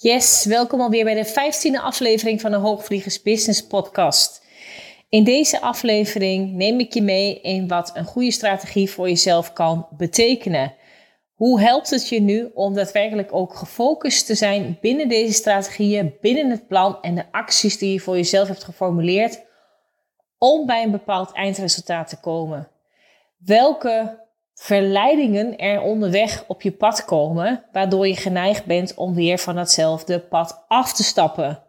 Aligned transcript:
Yes, 0.00 0.44
welkom 0.44 0.80
alweer 0.80 1.04
bij 1.04 1.14
de 1.14 1.28
15e 1.28 1.82
aflevering 1.82 2.40
van 2.40 2.50
de 2.50 2.56
Hoogvliegers 2.56 3.22
Business 3.22 3.66
Podcast. 3.66 4.42
In 5.08 5.24
deze 5.24 5.60
aflevering 5.60 6.52
neem 6.52 6.80
ik 6.80 6.94
je 6.94 7.02
mee 7.02 7.40
in 7.40 7.68
wat 7.68 7.90
een 7.94 8.04
goede 8.04 8.30
strategie 8.30 8.90
voor 8.90 9.08
jezelf 9.08 9.52
kan 9.52 9.86
betekenen. 9.96 10.74
Hoe 11.34 11.60
helpt 11.60 11.90
het 11.90 12.08
je 12.08 12.20
nu 12.20 12.50
om 12.54 12.74
daadwerkelijk 12.74 13.34
ook 13.34 13.54
gefocust 13.54 14.26
te 14.26 14.34
zijn 14.34 14.78
binnen 14.80 15.08
deze 15.08 15.32
strategieën, 15.32 16.14
binnen 16.20 16.50
het 16.50 16.66
plan 16.66 17.00
en 17.00 17.14
de 17.14 17.32
acties 17.32 17.78
die 17.78 17.92
je 17.92 18.00
voor 18.00 18.16
jezelf 18.16 18.48
hebt 18.48 18.64
geformuleerd 18.64 19.44
om 20.38 20.66
bij 20.66 20.82
een 20.82 20.90
bepaald 20.90 21.32
eindresultaat 21.32 22.08
te 22.08 22.20
komen? 22.20 22.68
Welke 23.38 24.26
verleidingen 24.60 25.58
er 25.58 25.80
onderweg 25.80 26.44
op 26.46 26.62
je 26.62 26.72
pad 26.72 27.04
komen, 27.04 27.64
waardoor 27.72 28.06
je 28.06 28.16
geneigd 28.16 28.64
bent 28.64 28.94
om 28.94 29.14
weer 29.14 29.38
van 29.38 29.54
datzelfde 29.54 30.20
pad 30.20 30.64
af 30.68 30.92
te 30.92 31.02
stappen. 31.02 31.62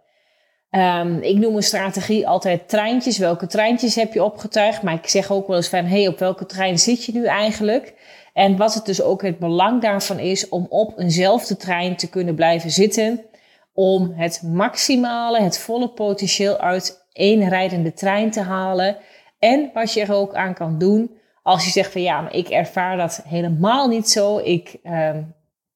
Um, 0.71 1.21
ik 1.21 1.37
noem 1.37 1.55
een 1.55 1.64
strategie 1.64 2.28
altijd 2.28 2.69
treintjes. 2.69 3.17
Welke 3.17 3.47
treintjes 3.47 3.95
heb 3.95 4.14
je 4.14 4.23
opgetuigd? 4.23 4.81
Maar 4.81 4.93
ik 4.93 5.07
zeg 5.07 5.31
ook 5.31 5.47
wel 5.47 5.55
eens 5.55 5.69
van, 5.69 5.86
hey, 5.86 6.07
op 6.07 6.19
welke 6.19 6.45
trein 6.45 6.79
zit 6.79 7.05
je 7.05 7.11
nu 7.11 7.25
eigenlijk? 7.25 7.93
En 8.33 8.57
wat 8.57 8.73
het 8.73 8.86
dus 8.86 9.01
ook 9.01 9.21
het 9.21 9.39
belang 9.39 9.81
daarvan 9.81 10.19
is 10.19 10.50
om 10.50 10.65
op 10.69 11.00
eenzelfde 11.00 11.57
trein 11.57 11.95
te 11.95 12.09
kunnen 12.09 12.36
blijven 12.36 12.71
zitten, 12.71 13.25
om 13.73 14.14
het 14.15 14.42
maximale, 14.45 15.42
het 15.42 15.59
volle 15.59 15.89
potentieel 15.89 16.57
uit 16.57 17.07
één 17.11 17.50
rijdende 17.50 17.93
trein 17.93 18.31
te 18.31 18.42
halen. 18.42 18.97
En 19.39 19.69
wat 19.73 19.93
je 19.93 20.01
er 20.01 20.14
ook 20.14 20.36
aan 20.36 20.53
kan 20.53 20.78
doen, 20.78 21.18
als 21.43 21.66
je 21.66 21.71
zegt 21.71 21.92
van 21.92 22.02
ja, 22.02 22.21
maar 22.21 22.36
ik 22.36 22.50
ervaar 22.50 22.98
dat 22.98 23.21
helemaal 23.28 23.88
niet 23.88 24.10
zo. 24.10 24.38
Ik 24.38 24.78
uh, 24.84 25.18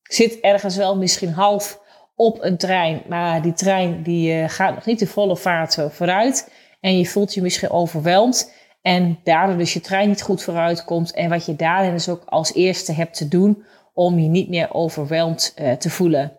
zit 0.03 0.39
ergens 0.39 0.75
wel 0.75 0.97
misschien 0.97 1.31
half 1.31 1.81
op 2.15 2.43
een 2.43 2.57
trein, 2.57 3.01
maar 3.07 3.41
die 3.41 3.53
trein 3.53 4.03
die 4.03 4.33
uh, 4.33 4.49
gaat 4.49 4.75
nog 4.75 4.85
niet 4.85 4.99
de 4.99 5.07
volle 5.07 5.37
vaart 5.37 5.77
vooruit. 5.89 6.51
En 6.79 6.97
je 6.97 7.05
voelt 7.05 7.33
je 7.33 7.41
misschien 7.41 7.69
overweldigd. 7.69 8.53
En 8.81 9.19
daardoor 9.23 9.57
dus 9.57 9.73
je 9.73 9.81
trein 9.81 10.07
niet 10.07 10.21
goed 10.21 10.43
vooruit 10.43 10.83
komt. 10.83 11.13
En 11.13 11.29
wat 11.29 11.45
je 11.45 11.55
daarin 11.55 11.91
dus 11.91 12.09
ook 12.09 12.23
als 12.25 12.53
eerste 12.53 12.91
hebt 12.91 13.17
te 13.17 13.27
doen 13.27 13.63
om 13.93 14.19
je 14.19 14.27
niet 14.27 14.49
meer 14.49 14.73
overweldigd 14.73 15.53
uh, 15.61 15.71
te 15.71 15.89
voelen. 15.89 16.37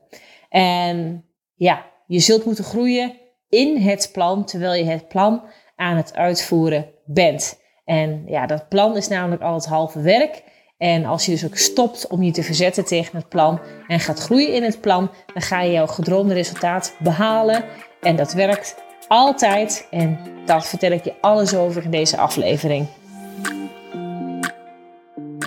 En 0.49 1.25
ja, 1.55 1.87
je 2.07 2.21
zult 2.21 2.45
moeten 2.45 2.65
groeien 2.65 3.17
in 3.49 3.77
het 3.77 4.11
plan 4.13 4.45
terwijl 4.45 4.85
je 4.85 4.91
het 4.91 5.09
plan 5.09 5.43
aan 5.77 5.97
het 5.97 6.15
uitvoeren 6.15 6.91
bent. 7.05 7.63
En 7.85 8.23
ja, 8.27 8.47
dat 8.47 8.69
plan 8.69 8.97
is 8.97 9.09
namelijk 9.09 9.43
al 9.43 9.55
het 9.55 9.67
halve 9.67 10.01
werk. 10.01 10.43
En 10.79 11.05
als 11.05 11.25
je 11.25 11.31
dus 11.31 11.45
ook 11.45 11.57
stopt 11.57 12.07
om 12.07 12.23
je 12.23 12.31
te 12.31 12.43
verzetten 12.43 12.85
tegen 12.85 13.17
het 13.17 13.29
plan 13.29 13.61
en 13.87 14.01
gaat 14.01 14.19
groeien 14.19 14.55
in 14.55 14.63
het 14.63 14.81
plan, 14.81 15.11
dan 15.33 15.43
ga 15.43 15.61
je 15.61 15.73
jouw 15.73 15.87
gedroomde 15.87 16.35
resultaat 16.35 16.95
behalen. 16.99 17.65
En 18.01 18.17
dat 18.17 18.33
werkt 18.33 18.83
altijd. 19.09 19.87
En 19.91 20.19
daar 20.47 20.63
vertel 20.63 20.91
ik 20.91 21.05
je 21.05 21.15
alles 21.21 21.55
over 21.55 21.85
in 21.85 21.91
deze 21.91 22.17
aflevering. 22.17 22.87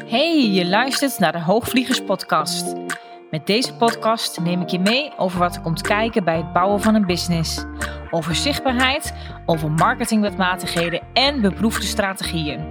Hey, 0.06 0.50
je 0.52 0.66
luistert 0.66 1.20
naar 1.20 1.32
de 1.32 1.42
Hoogvliegers 1.42 2.04
Podcast. 2.04 2.74
Met 3.38 3.48
deze 3.48 3.74
podcast 3.74 4.40
neem 4.40 4.62
ik 4.62 4.70
je 4.70 4.80
mee 4.80 5.12
over 5.18 5.40
wat 5.40 5.56
er 5.56 5.62
komt 5.62 5.82
kijken 5.82 6.24
bij 6.24 6.38
het 6.38 6.54
bouwen 6.54 6.82
van 6.82 6.96
een 6.96 7.06
business. 7.06 7.66
Over 8.12 8.36
zichtbaarheid, 8.36 9.14
over 9.46 9.72
marketingwetmatigheden 9.72 11.02
en 11.14 11.42
beproefde 11.42 11.86
strategieën. 11.86 12.70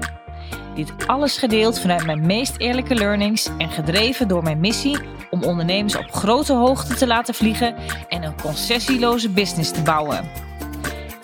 Dit 0.75 1.07
alles 1.07 1.39
gedeeld 1.39 1.81
vanuit 1.81 2.07
mijn 2.07 2.27
meest 2.27 2.55
eerlijke 2.59 2.95
learnings 2.95 3.51
en 3.59 3.71
gedreven 3.71 4.29
door 4.29 4.43
mijn 4.43 4.61
missie 4.61 4.99
om 5.31 5.43
ondernemers 5.43 5.97
op 5.97 6.13
grote 6.13 6.53
hoogte 6.53 6.95
te 6.95 7.07
laten 7.07 7.35
vliegen 7.35 7.75
en 8.09 8.23
een 8.23 8.41
concessieloze 8.41 9.31
business 9.31 9.71
te 9.71 9.83
bouwen. 9.83 10.25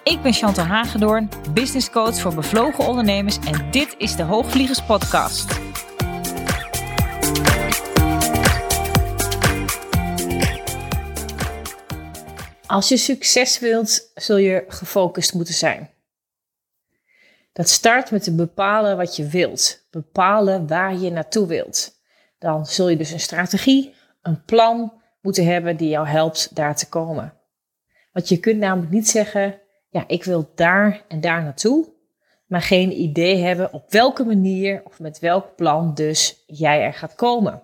Ik 0.03 0.23
ben 0.23 0.33
Chantal 0.33 0.65
Hagedoorn, 0.65 1.29
business 1.55 1.91
coach 1.91 2.21
voor 2.21 2.35
bevlogen 2.35 2.87
ondernemers 2.87 3.39
en 3.39 3.71
dit 3.71 3.95
is 3.99 4.17
de 4.17 4.23
Hoogvliegers 4.23 4.83
Podcast. 4.83 5.72
Als 12.73 12.89
je 12.89 12.97
succes 12.97 13.59
wilt, 13.59 14.11
zul 14.15 14.37
je 14.37 14.65
gefocust 14.69 15.35
moeten 15.35 15.55
zijn. 15.55 15.91
Dat 17.53 17.69
start 17.69 18.11
met 18.11 18.23
te 18.23 18.35
bepalen 18.35 18.97
wat 18.97 19.17
je 19.17 19.27
wilt, 19.27 19.87
bepalen 19.91 20.67
waar 20.67 20.97
je 20.97 21.11
naartoe 21.11 21.47
wilt. 21.47 22.01
Dan 22.39 22.67
zul 22.67 22.89
je 22.89 22.97
dus 22.97 23.11
een 23.11 23.21
strategie, 23.21 23.95
een 24.23 24.45
plan 24.45 24.93
moeten 25.21 25.47
hebben 25.47 25.77
die 25.77 25.89
jou 25.89 26.07
helpt 26.07 26.55
daar 26.55 26.77
te 26.77 26.89
komen. 26.89 27.35
Want 28.13 28.29
je 28.29 28.41
kunt 28.41 28.59
namelijk 28.59 28.93
niet 28.93 29.09
zeggen, 29.09 29.61
ja, 29.89 30.05
ik 30.07 30.25
wil 30.25 30.51
daar 30.55 31.05
en 31.09 31.21
daar 31.21 31.43
naartoe, 31.43 31.89
maar 32.47 32.63
geen 32.63 33.01
idee 33.01 33.37
hebben 33.37 33.73
op 33.73 33.93
welke 33.93 34.25
manier 34.25 34.83
of 34.85 35.01
met 35.01 35.19
welk 35.19 35.57
plan 35.57 35.95
dus 35.95 36.43
jij 36.47 36.83
er 36.83 36.95
gaat 36.95 37.15
komen. 37.15 37.63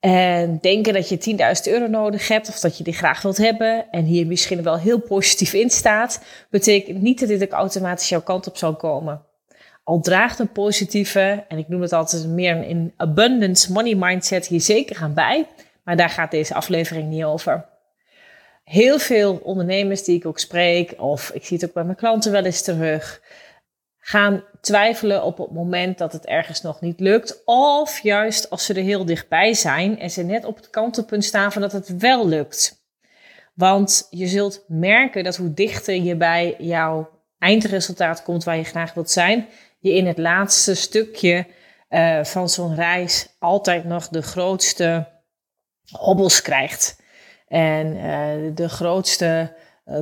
En 0.00 0.58
denken 0.60 0.92
dat 0.92 1.08
je 1.08 1.36
10.000 1.66 1.72
euro 1.72 1.86
nodig 1.86 2.28
hebt 2.28 2.48
of 2.48 2.60
dat 2.60 2.78
je 2.78 2.84
die 2.84 2.92
graag 2.92 3.22
wilt 3.22 3.36
hebben 3.36 3.90
en 3.90 4.04
hier 4.04 4.26
misschien 4.26 4.62
wel 4.62 4.78
heel 4.78 5.00
positief 5.00 5.52
in 5.52 5.70
staat, 5.70 6.24
betekent 6.50 7.02
niet 7.02 7.20
dat 7.20 7.28
dit 7.28 7.42
ook 7.42 7.50
automatisch 7.50 8.08
jouw 8.08 8.22
kant 8.22 8.46
op 8.46 8.56
zal 8.56 8.76
komen. 8.76 9.24
Al 9.84 10.00
draagt 10.00 10.38
een 10.38 10.52
positieve, 10.52 11.44
en 11.48 11.58
ik 11.58 11.68
noem 11.68 11.80
het 11.80 11.92
altijd 11.92 12.26
meer 12.26 12.70
een 12.70 12.92
abundance 12.96 13.72
money 13.72 13.94
mindset 13.94 14.46
hier 14.46 14.60
zeker 14.60 15.02
aan 15.02 15.14
bij, 15.14 15.46
maar 15.84 15.96
daar 15.96 16.10
gaat 16.10 16.30
deze 16.30 16.54
aflevering 16.54 17.08
niet 17.08 17.24
over. 17.24 17.64
Heel 18.64 18.98
veel 18.98 19.40
ondernemers 19.42 20.04
die 20.04 20.16
ik 20.16 20.26
ook 20.26 20.38
spreek, 20.38 20.94
of 20.96 21.30
ik 21.34 21.44
zie 21.44 21.56
het 21.56 21.66
ook 21.66 21.74
bij 21.74 21.84
mijn 21.84 21.96
klanten 21.96 22.32
wel 22.32 22.44
eens 22.44 22.62
terug, 22.62 23.20
gaan 24.00 24.44
twijfelen 24.60 25.24
op 25.24 25.38
het 25.38 25.50
moment 25.50 25.98
dat 25.98 26.12
het 26.12 26.26
ergens 26.26 26.62
nog 26.62 26.80
niet 26.80 27.00
lukt. 27.00 27.42
Of 27.44 27.98
juist 27.98 28.50
als 28.50 28.64
ze 28.64 28.74
er 28.74 28.82
heel 28.82 29.04
dichtbij 29.04 29.54
zijn 29.54 29.98
en 29.98 30.10
ze 30.10 30.22
net 30.22 30.44
op 30.44 30.56
het 30.56 30.70
kantelpunt 30.70 31.24
staan 31.24 31.52
van 31.52 31.62
dat 31.62 31.72
het 31.72 31.96
wel 31.96 32.28
lukt. 32.28 32.78
Want 33.54 34.06
je 34.10 34.26
zult 34.26 34.64
merken 34.68 35.24
dat 35.24 35.36
hoe 35.36 35.54
dichter 35.54 35.94
je 35.94 36.16
bij 36.16 36.54
jouw 36.58 37.08
eindresultaat 37.38 38.22
komt 38.22 38.44
waar 38.44 38.56
je 38.56 38.64
graag 38.64 38.94
wilt 38.94 39.10
zijn, 39.10 39.48
je 39.78 39.94
in 39.94 40.06
het 40.06 40.18
laatste 40.18 40.74
stukje 40.74 41.46
uh, 41.90 42.24
van 42.24 42.48
zo'n 42.48 42.74
reis 42.74 43.36
altijd 43.38 43.84
nog 43.84 44.08
de 44.08 44.22
grootste 44.22 45.08
hobbels 45.90 46.42
krijgt. 46.42 47.02
En 47.48 47.96
uh, 47.96 48.54
de 48.54 48.68
grootste 48.68 49.56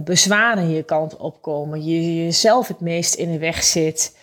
bezwaren 0.05 0.71
je 0.71 0.83
kant 0.83 1.17
opkomen. 1.17 1.85
Je 1.85 2.25
jezelf 2.25 2.69
het 2.69 2.81
meest 2.81 3.15
in 3.15 3.33
de 3.33 3.39
weg 3.39 3.63
zit. 3.63 4.19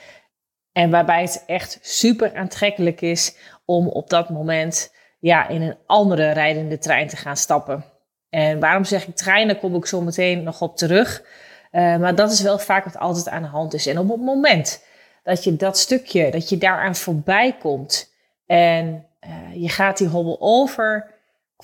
En 0.71 0.89
waarbij 0.89 1.21
het 1.21 1.43
echt 1.47 1.79
super 1.81 2.35
aantrekkelijk 2.35 3.01
is 3.01 3.35
om 3.65 3.87
op 3.87 4.09
dat 4.09 4.29
moment 4.29 4.93
ja, 5.19 5.47
in 5.47 5.61
een 5.61 5.77
andere 5.85 6.31
rijdende 6.31 6.77
trein 6.77 7.07
te 7.07 7.15
gaan 7.15 7.37
stappen. 7.37 7.85
En 8.29 8.59
waarom 8.59 8.83
zeg 8.83 9.07
ik 9.07 9.15
trein? 9.15 9.47
Daar 9.47 9.57
kom 9.57 9.75
ik 9.75 9.85
zo 9.85 10.01
meteen 10.01 10.43
nog 10.43 10.61
op 10.61 10.77
terug. 10.77 11.23
Uh, 11.71 11.97
maar 11.97 12.15
dat 12.15 12.31
is 12.31 12.41
wel 12.41 12.59
vaak 12.59 12.83
wat 12.83 12.97
altijd 12.97 13.29
aan 13.29 13.41
de 13.41 13.47
hand 13.47 13.73
is. 13.73 13.87
En 13.87 13.99
op 13.99 14.09
het 14.09 14.21
moment 14.21 14.83
dat 15.23 15.43
je 15.43 15.55
dat 15.55 15.77
stukje, 15.77 16.31
dat 16.31 16.49
je 16.49 16.57
daaraan 16.57 16.95
voorbij 16.95 17.55
komt 17.59 18.13
en 18.45 19.05
uh, 19.27 19.61
je 19.61 19.69
gaat 19.69 19.97
die 19.97 20.07
hobbel 20.07 20.37
over, 20.39 21.14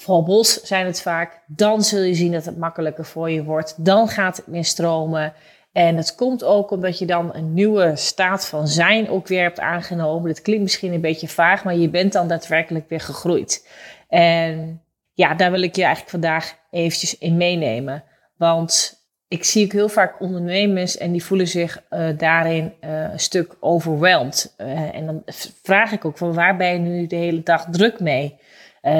of 0.02 0.08
hobbels 0.08 0.62
zijn 0.64 0.86
het 0.86 1.02
vaak, 1.02 1.42
dan 1.48 1.84
zul 1.84 2.02
je 2.02 2.14
zien 2.14 2.32
dat 2.32 2.46
het 2.46 2.58
makkelijker 2.58 3.06
voor 3.06 3.30
je 3.30 3.44
wordt. 3.44 3.86
Dan 3.86 4.08
gaat 4.08 4.38
het 4.38 4.48
meer 4.48 4.66
stromen. 4.66 5.34
En 5.72 5.98
het 5.98 6.16
komt 6.16 6.44
ook 6.44 6.72
omdat 6.72 7.00
je 7.00 7.06
dan 7.06 7.36
een 7.36 7.54
nieuwe 7.54 7.96
staat 7.96 8.48
van 8.48 8.68
zijn 8.68 9.10
ook 9.10 9.28
weer 9.28 9.42
hebt 9.42 9.60
aangenomen. 9.60 10.28
Dat 10.28 10.42
klinkt 10.42 10.64
misschien 10.64 10.94
een 10.94 11.02
beetje 11.02 11.28
vaag, 11.28 11.64
maar 11.64 11.76
je 11.76 11.90
bent 11.90 12.14
dan 12.14 12.28
daadwerkelijk 12.28 12.90
weer 12.90 13.00
gegroeid. 13.00 13.68
En 14.08 14.82
ja, 15.14 15.34
daar 15.34 15.52
wil 15.52 15.62
ik 15.62 15.76
je 15.76 15.82
eigenlijk 15.82 16.12
vandaag 16.12 16.56
eventjes 16.72 17.18
in 17.18 17.38
meenemen. 17.38 18.04
Want 18.38 19.00
ik 19.28 19.44
zie 19.44 19.66
ook 19.66 19.72
heel 19.72 19.90
vaak 19.90 20.22
ondernemers 20.22 20.98
en 20.98 21.12
die 21.12 21.24
voelen 21.24 21.48
zich 21.48 21.84
uh, 21.90 22.18
daarin 22.18 22.74
uh, 22.84 23.12
een 23.12 23.20
stuk 23.20 23.56
overweldigd. 23.60 24.54
Uh, 24.58 24.96
en 24.96 25.06
dan 25.06 25.22
vraag 25.64 25.92
ik 25.92 26.06
ook 26.06 26.18
van 26.18 26.34
waar 26.34 26.58
ben 26.58 26.74
je 26.74 26.80
nu 26.80 27.08
de 27.08 27.16
hele 27.16 27.44
dag 27.44 27.68
druk 27.72 28.00
mee? 28.00 28.40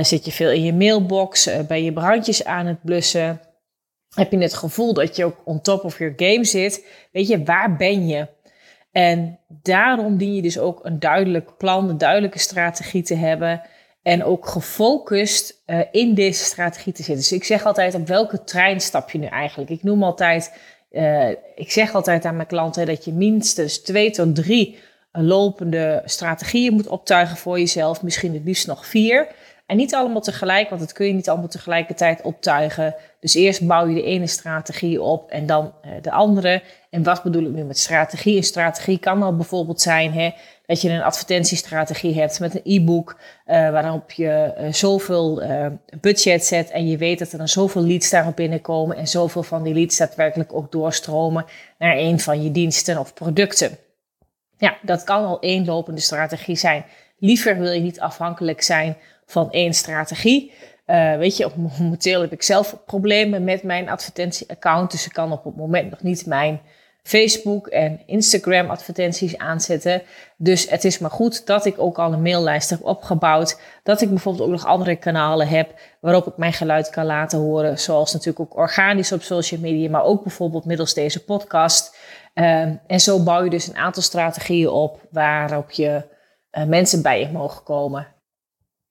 Zit 0.02 0.26
je 0.26 0.32
veel 0.32 0.52
in 0.52 0.64
je 0.64 0.74
mailbox? 0.74 1.50
ben 1.68 1.84
je 1.84 1.94
brandjes 1.94 2.46
aan 2.46 2.66
het 2.66 2.82
blussen? 2.84 3.42
heb 4.16 4.32
je 4.32 4.38
het 4.38 4.54
gevoel 4.54 4.94
dat 4.94 5.16
je 5.16 5.26
ook 5.26 5.42
on 5.44 5.62
top 5.62 5.84
of 5.84 5.98
your 5.98 6.14
game 6.18 6.46
zit. 6.46 6.86
Weet 7.12 7.28
je, 7.28 7.44
waar 7.44 7.76
ben 7.76 8.08
je? 8.08 8.28
En 8.92 9.40
daarom 9.48 10.18
dien 10.18 10.36
je 10.36 10.42
dus 10.42 10.60
ook 10.60 10.80
een 10.86 11.00
duidelijk 11.00 11.58
plan, 11.58 11.90
een 11.90 11.98
duidelijke 11.98 12.40
strategie 12.40 13.04
te 13.04 13.16
hebben. 13.16 13.62
En 14.02 14.24
ook 14.24 14.48
gefocust 14.48 15.62
uh, 15.66 15.80
in 15.92 16.14
deze 16.14 16.44
strategie 16.44 16.94
te 16.94 17.04
zitten. 17.04 17.24
Dus 17.24 17.32
ik 17.32 17.44
zeg 17.44 17.66
altijd, 17.66 17.96
op 17.96 18.08
welke 18.08 18.44
trein 18.44 18.82
stap 18.82 19.10
je 19.10 19.18
nu 19.18 19.26
eigenlijk? 19.26 19.70
Ik 19.70 19.84
noem 19.84 20.04
altijd, 20.04 20.54
ik 21.56 21.72
zeg 21.72 21.94
altijd 21.94 22.26
aan 22.26 22.36
mijn 22.36 22.48
klanten 22.48 22.86
dat 22.86 23.06
je 23.06 23.14
minstens 23.14 23.82
twee 23.82 24.12
tot 24.12 24.36
drie 24.36 24.78
lopende 25.12 26.02
strategieën 26.06 26.74
moet 26.74 26.88
optuigen 26.88 27.38
voor 27.38 27.60
jezelf. 27.60 28.04
Misschien 28.04 28.34
het 28.34 28.44
liefst 28.44 28.68
nog 28.68 28.86
vier. 28.86 29.28
En 29.72 29.78
niet 29.78 29.96
allemaal 29.96 30.22
tegelijk, 30.22 30.70
want 30.70 30.82
dat 30.82 30.92
kun 30.92 31.06
je 31.06 31.14
niet 31.14 31.30
allemaal 31.30 31.48
tegelijkertijd 31.48 32.22
optuigen. 32.22 32.96
Dus 33.20 33.34
eerst 33.34 33.68
bouw 33.68 33.88
je 33.88 33.94
de 33.94 34.04
ene 34.04 34.28
strategie 34.28 35.02
op 35.02 35.30
en 35.30 35.46
dan 35.46 35.74
uh, 35.86 35.92
de 36.02 36.12
andere. 36.12 36.62
En 36.90 37.04
wat 37.04 37.24
bedoel 37.24 37.44
ik 37.44 37.52
nu 37.52 37.64
met 37.64 37.78
strategie? 37.78 38.38
Een 38.38 38.44
strategie 38.44 38.98
kan 38.98 39.24
al 39.24 39.36
bijvoorbeeld 39.36 39.82
zijn 39.82 40.14
hè, 40.14 40.32
dat 40.66 40.82
je 40.82 40.90
een 40.90 41.02
advertentiestrategie 41.02 42.20
hebt 42.20 42.40
met 42.40 42.56
een 42.56 42.62
e-book, 42.64 43.18
uh, 43.48 43.70
waarop 43.70 44.12
je 44.12 44.54
uh, 44.60 44.74
zoveel 44.74 45.44
budget 46.02 46.46
zet 46.46 46.70
en 46.70 46.88
je 46.88 46.98
weet 46.98 47.20
dat 47.20 47.32
er 47.32 47.38
dan 47.38 47.48
zoveel 47.48 47.84
leads 47.84 48.10
daarop 48.10 48.36
binnenkomen 48.36 48.98
en 48.98 49.08
zoveel 49.08 49.44
van 49.44 49.64
die 49.64 49.74
leads 49.74 49.98
daadwerkelijk 49.98 50.54
ook 50.54 50.72
doorstromen 50.72 51.46
naar 51.78 51.98
een 51.98 52.20
van 52.20 52.44
je 52.44 52.52
diensten 52.52 52.98
of 52.98 53.14
producten. 53.14 53.78
Ja, 54.58 54.78
dat 54.82 55.04
kan 55.04 55.26
al 55.26 55.40
één 55.40 55.66
lopende 55.66 56.02
strategie 56.02 56.56
zijn. 56.56 56.86
Liever 57.18 57.58
wil 57.58 57.72
je 57.72 57.82
niet 57.82 58.00
afhankelijk 58.00 58.62
zijn 58.62 58.98
van 59.32 59.52
één 59.52 59.74
strategie. 59.74 60.54
Uh, 60.88 61.18
weet 61.18 61.38
je, 61.38 61.50
momenteel 61.80 62.22
heb 62.22 62.32
ik 62.32 62.44
zelf 62.44 62.78
problemen 62.86 63.44
met 63.44 63.64
mijn 63.64 63.90
advertentieaccount. 63.90 64.92
Dus 64.92 65.06
ik 65.06 65.14
kan 65.14 65.32
op 65.32 65.44
het 65.44 65.56
moment 65.56 65.90
nog 65.90 66.02
niet 66.02 66.26
mijn 66.26 66.62
Facebook 67.04 67.68
en 67.68 68.02
Instagram 68.06 68.70
advertenties 68.70 69.38
aanzetten. 69.38 70.02
Dus 70.38 70.70
het 70.70 70.84
is 70.84 71.00
maar 71.00 71.12
goed 71.12 71.46
dat 71.46 71.66
ik 71.66 71.80
ook 71.80 72.00
al 72.00 72.14
een 72.14 72.22
maillijst 72.22 72.70
heb 72.70 72.84
opgebouwd. 72.84 73.60
Dat 73.84 74.02
ik 74.02 74.10
bijvoorbeeld 74.10 74.44
ook 74.44 74.52
nog 74.52 74.66
andere 74.66 74.96
kanalen 74.96 75.48
heb 75.48 75.80
waarop 76.00 76.28
ik 76.28 76.38
mijn 76.38 76.54
geluid 76.54 76.90
kan 76.90 77.06
laten 77.06 77.40
horen. 77.40 77.80
Zoals 77.80 78.14
natuurlijk 78.14 78.40
ook 78.40 78.58
organisch 78.58 79.12
op 79.12 79.22
social 79.22 79.60
media, 79.60 79.90
maar 79.90 80.04
ook 80.04 80.24
bijvoorbeeld 80.24 80.66
middels 80.66 80.94
deze 80.94 81.24
podcast. 81.24 81.98
Uh, 82.36 82.62
en 82.88 83.00
zo 83.00 83.24
bouw 83.24 83.44
je 83.44 83.50
dus 83.50 83.68
een 83.68 83.78
aantal 83.78 84.04
strategieën 84.04 84.70
op 84.70 85.02
waarop 85.12 85.72
je 85.72 86.04
uh, 86.52 86.64
mensen 86.64 87.02
bij 87.02 87.20
je 87.20 87.30
mogen 87.32 87.64
komen. 87.64 88.08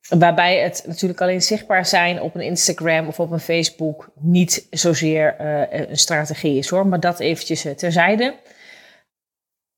Waarbij 0.09 0.59
het 0.59 0.83
natuurlijk 0.87 1.21
alleen 1.21 1.43
zichtbaar 1.43 1.87
zijn 1.87 2.23
op 2.23 2.35
een 2.35 2.41
Instagram 2.41 3.07
of 3.07 3.21
op 3.21 3.31
een 3.31 3.41
Facebook 3.41 4.11
niet 4.21 4.67
zozeer 4.71 5.37
uh, 5.41 5.89
een 5.89 5.99
strategie 5.99 6.59
is 6.59 6.69
hoor, 6.69 6.87
maar 6.87 7.01
dat 7.01 7.21
eventjes 7.21 7.67
uh, 7.67 7.73
terzijde. 7.73 8.35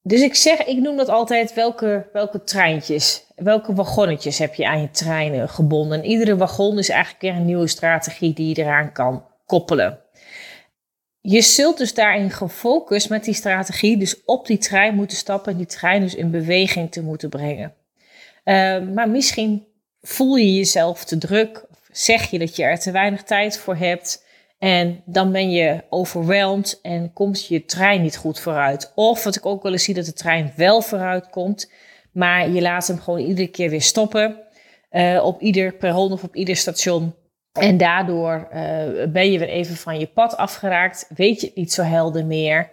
Dus 0.02 0.20
ik 0.20 0.34
zeg, 0.34 0.64
ik 0.64 0.78
noem 0.78 0.96
dat 0.96 1.08
altijd 1.08 1.54
welke, 1.54 2.08
welke 2.12 2.44
treintjes, 2.44 3.26
welke 3.36 3.74
wagonnetjes 3.74 4.38
heb 4.38 4.54
je 4.54 4.66
aan 4.66 4.80
je 4.80 4.90
treinen 4.90 5.48
gebonden. 5.48 5.98
En 5.98 6.08
iedere 6.08 6.36
wagon 6.36 6.78
is 6.78 6.88
eigenlijk 6.88 7.22
weer 7.22 7.34
een 7.34 7.44
nieuwe 7.44 7.68
strategie 7.68 8.32
die 8.32 8.48
je 8.48 8.62
eraan 8.62 8.92
kan 8.92 9.26
koppelen. 9.46 10.00
Je 11.20 11.40
zult 11.40 11.78
dus 11.78 11.94
daarin 11.94 12.30
gefocust 12.30 13.08
met 13.08 13.24
die 13.24 13.34
strategie, 13.34 13.96
dus 13.96 14.24
op 14.24 14.46
die 14.46 14.58
trein 14.58 14.94
moeten 14.94 15.16
stappen 15.16 15.52
en 15.52 15.58
die 15.58 15.66
trein 15.66 16.00
dus 16.00 16.14
in 16.14 16.30
beweging 16.30 16.92
te 16.92 17.02
moeten 17.02 17.28
brengen. 17.28 17.74
Uh, 18.44 18.82
maar 18.94 19.08
misschien 19.08 19.66
voel 20.02 20.36
je 20.36 20.54
jezelf 20.54 21.04
te 21.04 21.18
druk, 21.18 21.64
of 21.70 21.78
zeg 21.92 22.30
je 22.30 22.38
dat 22.38 22.56
je 22.56 22.62
er 22.62 22.78
te 22.78 22.90
weinig 22.90 23.22
tijd 23.22 23.58
voor 23.58 23.76
hebt. 23.76 24.24
En 24.58 25.02
dan 25.04 25.32
ben 25.32 25.50
je 25.50 25.84
overweldigd 25.88 26.80
en 26.80 27.12
komt 27.12 27.46
je 27.46 27.64
trein 27.64 28.02
niet 28.02 28.16
goed 28.16 28.40
vooruit. 28.40 28.92
Of 28.94 29.24
wat 29.24 29.36
ik 29.36 29.46
ook 29.46 29.62
wel 29.62 29.72
eens 29.72 29.84
zie, 29.84 29.94
dat 29.94 30.04
de 30.04 30.12
trein 30.12 30.52
wel 30.56 30.82
vooruit 30.82 31.30
komt, 31.30 31.70
maar 32.12 32.50
je 32.50 32.62
laat 32.62 32.86
hem 32.86 32.98
gewoon 32.98 33.20
iedere 33.20 33.48
keer 33.48 33.70
weer 33.70 33.82
stoppen. 33.82 34.40
Uh, 34.90 35.24
op 35.24 35.40
ieder 35.40 35.72
perron 35.72 36.12
of 36.12 36.22
op 36.22 36.36
ieder 36.36 36.56
station. 36.56 37.14
En 37.52 37.76
daardoor 37.76 38.48
uh, 38.52 38.58
ben 39.08 39.32
je 39.32 39.38
weer 39.38 39.48
even 39.48 39.76
van 39.76 39.98
je 39.98 40.06
pad 40.06 40.36
afgeraakt, 40.36 41.06
weet 41.14 41.40
je 41.40 41.46
het 41.46 41.56
niet 41.56 41.72
zo 41.72 41.82
helder 41.82 42.26
meer. 42.26 42.70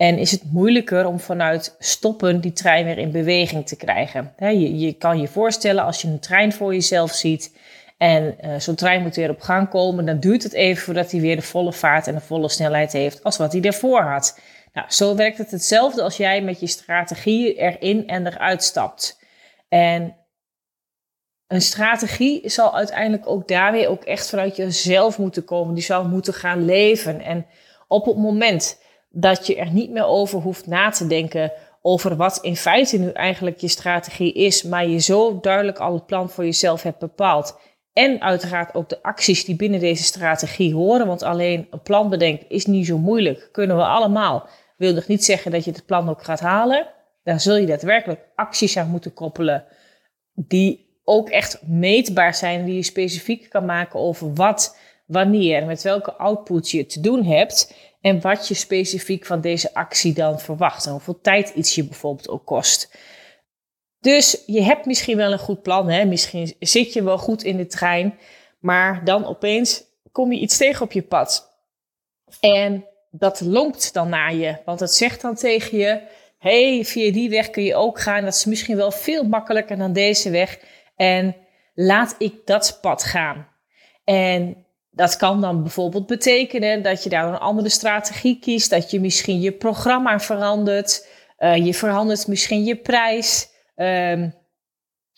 En 0.00 0.18
is 0.18 0.30
het 0.30 0.52
moeilijker 0.52 1.06
om 1.06 1.20
vanuit 1.20 1.76
stoppen 1.78 2.40
die 2.40 2.52
trein 2.52 2.84
weer 2.84 2.98
in 2.98 3.10
beweging 3.10 3.66
te 3.66 3.76
krijgen. 3.76 4.34
je, 4.38 4.78
je, 4.78 4.92
kan 4.92 5.20
je 5.20 5.28
voorstellen 5.28 5.84
als 5.84 6.02
je 6.02 6.08
een 6.08 6.20
trein 6.20 6.52
voor 6.52 6.74
jezelf 6.74 7.12
ziet 7.12 7.56
en 7.98 8.36
uh, 8.44 8.54
zo'n 8.58 8.74
trein 8.74 9.02
moet 9.02 9.16
weer 9.16 9.30
op 9.30 9.40
gang 9.40 9.68
komen, 9.68 10.06
dan 10.06 10.20
duurt 10.20 10.42
het 10.42 10.52
even 10.52 10.82
voordat 10.82 11.10
hij 11.10 11.20
weer 11.20 11.36
de 11.36 11.42
volle 11.42 11.72
vaart 11.72 12.06
en 12.06 12.14
de 12.14 12.20
volle 12.20 12.48
snelheid 12.48 12.92
heeft 12.92 13.24
als 13.24 13.36
wat 13.36 13.52
hij 13.52 13.60
daarvoor 13.60 14.02
had. 14.02 14.40
Nou, 14.72 14.86
zo 14.90 15.14
werkt 15.14 15.38
het 15.38 15.50
hetzelfde 15.50 16.02
als 16.02 16.16
jij 16.16 16.42
met 16.42 16.60
je 16.60 16.66
strategie 16.66 17.54
erin 17.54 18.08
en 18.08 18.26
eruit 18.26 18.62
stapt. 18.62 19.18
En 19.68 20.16
een 21.46 21.62
strategie 21.62 22.48
zal 22.48 22.76
uiteindelijk 22.76 23.26
ook 23.26 23.48
daar 23.48 23.72
weer 23.72 23.88
ook 23.88 24.04
echt 24.04 24.28
vanuit 24.28 24.56
jezelf 24.56 25.18
moeten 25.18 25.44
komen. 25.44 25.74
Die 25.74 25.84
zal 25.84 26.04
moeten 26.04 26.34
gaan 26.34 26.64
leven. 26.64 27.20
En 27.20 27.46
op 27.88 28.06
het 28.06 28.16
moment 28.16 28.78
dat 29.10 29.46
je 29.46 29.56
er 29.56 29.72
niet 29.72 29.90
meer 29.90 30.06
over 30.06 30.40
hoeft 30.40 30.66
na 30.66 30.90
te 30.90 31.06
denken 31.06 31.52
over 31.82 32.16
wat 32.16 32.38
in 32.42 32.56
feite 32.56 32.98
nu 32.98 33.10
eigenlijk 33.10 33.60
je 33.60 33.68
strategie 33.68 34.32
is, 34.32 34.62
maar 34.62 34.86
je 34.86 34.98
zo 34.98 35.40
duidelijk 35.40 35.78
al 35.78 35.94
het 35.94 36.06
plan 36.06 36.30
voor 36.30 36.44
jezelf 36.44 36.82
hebt 36.82 36.98
bepaald. 36.98 37.58
En 37.92 38.20
uiteraard 38.20 38.74
ook 38.74 38.88
de 38.88 39.02
acties 39.02 39.44
die 39.44 39.56
binnen 39.56 39.80
deze 39.80 40.02
strategie 40.02 40.74
horen, 40.74 41.06
want 41.06 41.22
alleen 41.22 41.66
een 41.70 41.82
plan 41.82 42.08
bedenken 42.08 42.48
is 42.48 42.66
niet 42.66 42.86
zo 42.86 42.98
moeilijk, 42.98 43.48
kunnen 43.52 43.76
we 43.76 43.84
allemaal. 43.84 44.48
Wil 44.76 44.94
nog 44.94 45.06
niet 45.06 45.24
zeggen 45.24 45.50
dat 45.50 45.64
je 45.64 45.70
het 45.70 45.86
plan 45.86 46.08
ook 46.08 46.22
gaat 46.22 46.40
halen. 46.40 46.86
Dan 47.22 47.40
zul 47.40 47.56
je 47.56 47.66
daadwerkelijk 47.66 48.20
acties 48.34 48.76
aan 48.76 48.88
moeten 48.88 49.14
koppelen 49.14 49.64
die 50.34 50.88
ook 51.04 51.28
echt 51.28 51.62
meetbaar 51.66 52.34
zijn, 52.34 52.64
die 52.64 52.74
je 52.74 52.82
specifiek 52.82 53.50
kan 53.50 53.64
maken 53.64 54.00
over 54.00 54.34
wat, 54.34 54.76
wanneer, 55.10 55.66
met 55.66 55.82
welke 55.82 56.12
output 56.12 56.70
je 56.70 56.86
te 56.86 57.00
doen 57.00 57.24
hebt. 57.24 57.74
En 58.00 58.20
wat 58.20 58.48
je 58.48 58.54
specifiek 58.54 59.26
van 59.26 59.40
deze 59.40 59.74
actie 59.74 60.14
dan 60.14 60.40
verwacht. 60.40 60.86
En 60.86 60.92
hoeveel 60.92 61.20
tijd 61.20 61.48
iets 61.48 61.74
je 61.74 61.84
bijvoorbeeld 61.84 62.28
ook 62.28 62.46
kost. 62.46 62.96
Dus 64.00 64.42
je 64.46 64.62
hebt 64.62 64.86
misschien 64.86 65.16
wel 65.16 65.32
een 65.32 65.38
goed 65.38 65.62
plan. 65.62 65.88
Hè? 65.88 66.04
Misschien 66.04 66.54
zit 66.58 66.92
je 66.92 67.02
wel 67.02 67.18
goed 67.18 67.42
in 67.42 67.56
de 67.56 67.66
trein. 67.66 68.18
Maar 68.60 69.04
dan 69.04 69.26
opeens 69.26 69.84
kom 70.12 70.32
je 70.32 70.40
iets 70.40 70.56
tegen 70.56 70.82
op 70.82 70.92
je 70.92 71.02
pad. 71.02 71.58
En 72.40 72.84
dat 73.10 73.40
lonkt 73.40 73.92
dan 73.92 74.08
naar 74.08 74.34
je. 74.34 74.56
Want 74.64 74.80
het 74.80 74.92
zegt 74.92 75.20
dan 75.20 75.34
tegen 75.34 75.78
je: 75.78 76.00
hey, 76.38 76.84
via 76.84 77.12
die 77.12 77.30
weg 77.30 77.50
kun 77.50 77.62
je 77.62 77.74
ook 77.74 78.00
gaan. 78.00 78.24
Dat 78.24 78.34
is 78.34 78.44
misschien 78.44 78.76
wel 78.76 78.90
veel 78.90 79.24
makkelijker 79.24 79.78
dan 79.78 79.92
deze 79.92 80.30
weg. 80.30 80.58
En 80.96 81.36
laat 81.74 82.14
ik 82.18 82.34
dat 82.44 82.78
pad 82.80 83.04
gaan. 83.04 83.48
En 84.04 84.66
dat 85.00 85.16
kan 85.16 85.40
dan 85.40 85.62
bijvoorbeeld 85.62 86.06
betekenen 86.06 86.82
dat 86.82 87.02
je 87.02 87.08
daar 87.08 87.28
een 87.28 87.38
andere 87.38 87.68
strategie 87.68 88.38
kiest, 88.38 88.70
dat 88.70 88.90
je 88.90 89.00
misschien 89.00 89.40
je 89.40 89.52
programma 89.52 90.20
verandert, 90.20 91.06
uh, 91.38 91.56
je 91.56 91.74
verandert 91.74 92.26
misschien 92.26 92.64
je 92.64 92.76
prijs, 92.76 93.48
um, 93.76 94.34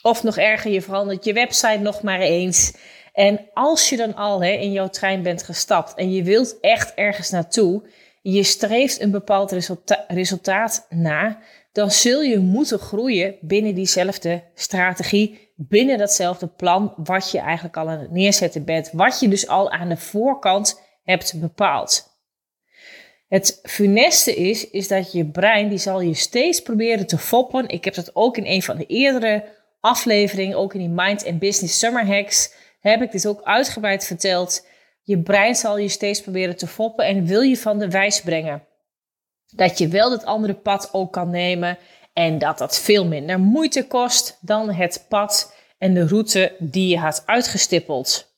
of 0.03 0.23
nog 0.23 0.37
erger, 0.37 0.71
je 0.71 0.83
verandert 0.83 1.25
je 1.25 1.33
website 1.33 1.79
nog 1.79 2.03
maar 2.03 2.21
eens. 2.21 2.75
En 3.13 3.41
als 3.53 3.89
je 3.89 3.97
dan 3.97 4.15
al 4.15 4.43
hè, 4.43 4.51
in 4.51 4.73
jouw 4.73 4.89
trein 4.89 5.23
bent 5.23 5.43
gestapt 5.43 5.95
en 5.95 6.13
je 6.13 6.23
wilt 6.23 6.61
echt 6.61 6.95
ergens 6.95 7.31
naartoe, 7.31 7.83
je 8.21 8.43
streeft 8.43 9.01
een 9.01 9.11
bepaald 9.11 9.53
resulta 9.53 10.05
resultaat 10.09 10.87
na, 10.89 11.39
dan 11.73 11.91
zul 11.91 12.21
je 12.21 12.39
moeten 12.39 12.79
groeien 12.79 13.37
binnen 13.41 13.75
diezelfde 13.75 14.43
strategie, 14.55 15.42
binnen 15.55 15.99
datzelfde 15.99 16.47
plan 16.47 16.95
wat 16.97 17.31
je 17.31 17.39
eigenlijk 17.39 17.77
al 17.77 17.89
aan 17.89 17.99
het 17.99 18.11
neerzetten 18.11 18.65
bent, 18.65 18.91
wat 18.93 19.21
je 19.21 19.29
dus 19.29 19.49
al 19.49 19.71
aan 19.71 19.89
de 19.89 19.97
voorkant 19.97 20.81
hebt 21.05 21.41
bepaald. 21.41 22.11
Het 23.29 23.61
funeste 23.63 24.35
is, 24.35 24.71
is 24.71 24.89
dat 24.89 25.13
je 25.13 25.27
brein, 25.27 25.69
die 25.69 25.79
zal 25.79 26.01
je 26.01 26.15
steeds 26.15 26.63
proberen 26.63 27.07
te 27.07 27.19
foppen. 27.19 27.69
Ik 27.69 27.85
heb 27.85 27.95
dat 27.95 28.17
ook 28.17 28.37
in 28.37 28.47
een 28.47 28.63
van 28.63 28.77
de 28.77 28.87
eerdere 28.87 29.45
afleveringen, 29.81 30.57
ook 30.57 30.75
in 30.75 30.81
die 30.81 30.89
Mind 30.89 31.27
and 31.27 31.39
Business 31.39 31.79
Summer 31.79 32.07
Hacks, 32.07 32.55
heb 32.81 33.03
ik 33.03 33.13
dit 33.13 33.27
ook 33.27 33.43
uitgebreid 33.43 34.07
verteld. 34.07 34.67
Je 35.03 35.23
brein 35.23 35.55
zal 35.55 35.79
je 35.79 35.89
steeds 35.89 36.23
proberen 36.23 36.57
te 36.57 36.67
foppen 36.67 37.05
en 37.05 37.27
wil 37.27 37.41
je 37.41 37.57
van 37.57 37.79
de 37.79 37.91
wijs 37.91 38.21
brengen. 38.21 38.67
Dat 39.47 39.79
je 39.79 39.89
wel 39.89 40.11
dat 40.11 40.25
andere 40.25 40.55
pad 40.55 40.89
ook 40.93 41.13
kan 41.13 41.31
nemen 41.31 41.79
en 42.13 42.39
dat 42.39 42.59
dat 42.59 42.79
veel 42.79 43.07
minder 43.07 43.41
moeite 43.41 43.87
kost 43.87 44.39
dan 44.41 44.71
het 44.71 45.05
pad 45.09 45.55
en 45.79 45.95
de 45.95 46.07
route 46.07 46.57
die 46.59 46.89
je 46.89 46.99
had 46.99 47.23
uitgestippeld. 47.27 48.35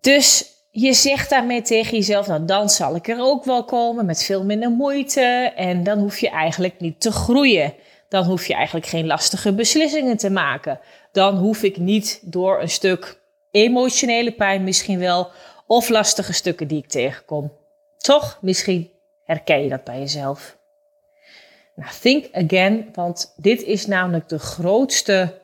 Dus 0.00 0.52
je 0.70 0.92
zegt 0.92 1.30
daarmee 1.30 1.62
tegen 1.62 1.96
jezelf, 1.96 2.26
nou 2.26 2.44
dan 2.44 2.70
zal 2.70 2.94
ik 2.94 3.08
er 3.08 3.20
ook 3.20 3.44
wel 3.44 3.64
komen 3.64 4.06
met 4.06 4.24
veel 4.24 4.44
minder 4.44 4.70
moeite 4.70 5.52
en 5.56 5.82
dan 5.82 5.98
hoef 5.98 6.18
je 6.18 6.30
eigenlijk 6.30 6.80
niet 6.80 7.00
te 7.00 7.12
groeien. 7.12 7.74
Dan 8.08 8.24
hoef 8.24 8.46
je 8.46 8.54
eigenlijk 8.54 8.86
geen 8.86 9.06
lastige 9.06 9.54
beslissingen 9.54 10.16
te 10.16 10.30
maken. 10.30 10.80
Dan 11.12 11.36
hoef 11.36 11.62
ik 11.62 11.76
niet 11.76 12.20
door 12.22 12.60
een 12.60 12.70
stuk 12.70 13.20
emotionele 13.50 14.32
pijn 14.32 14.64
misschien 14.64 14.98
wel 14.98 15.30
of 15.66 15.88
lastige 15.88 16.32
stukken 16.32 16.68
die 16.68 16.78
ik 16.78 16.88
tegenkom. 16.88 17.52
Toch, 17.98 18.38
misschien 18.40 18.90
herken 19.24 19.62
je 19.62 19.68
dat 19.68 19.84
bij 19.84 19.98
jezelf. 19.98 20.56
Nou, 21.74 21.90
think 22.00 22.28
again, 22.32 22.88
want 22.92 23.32
dit 23.36 23.62
is 23.62 23.86
namelijk 23.86 24.28
de 24.28 24.38
grootste 24.38 25.40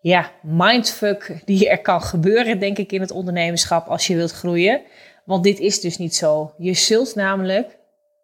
ja, 0.00 0.30
mindfuck 0.42 1.42
die 1.44 1.68
er 1.68 1.80
kan 1.80 2.02
gebeuren, 2.02 2.58
denk 2.58 2.78
ik, 2.78 2.92
in 2.92 3.00
het 3.00 3.10
ondernemerschap 3.10 3.86
als 3.86 4.06
je 4.06 4.16
wilt 4.16 4.32
groeien. 4.32 4.82
Want 5.24 5.44
dit 5.44 5.58
is 5.58 5.80
dus 5.80 5.98
niet 5.98 6.14
zo. 6.14 6.54
Je 6.58 6.74
zult 6.74 7.14
namelijk, 7.14 7.76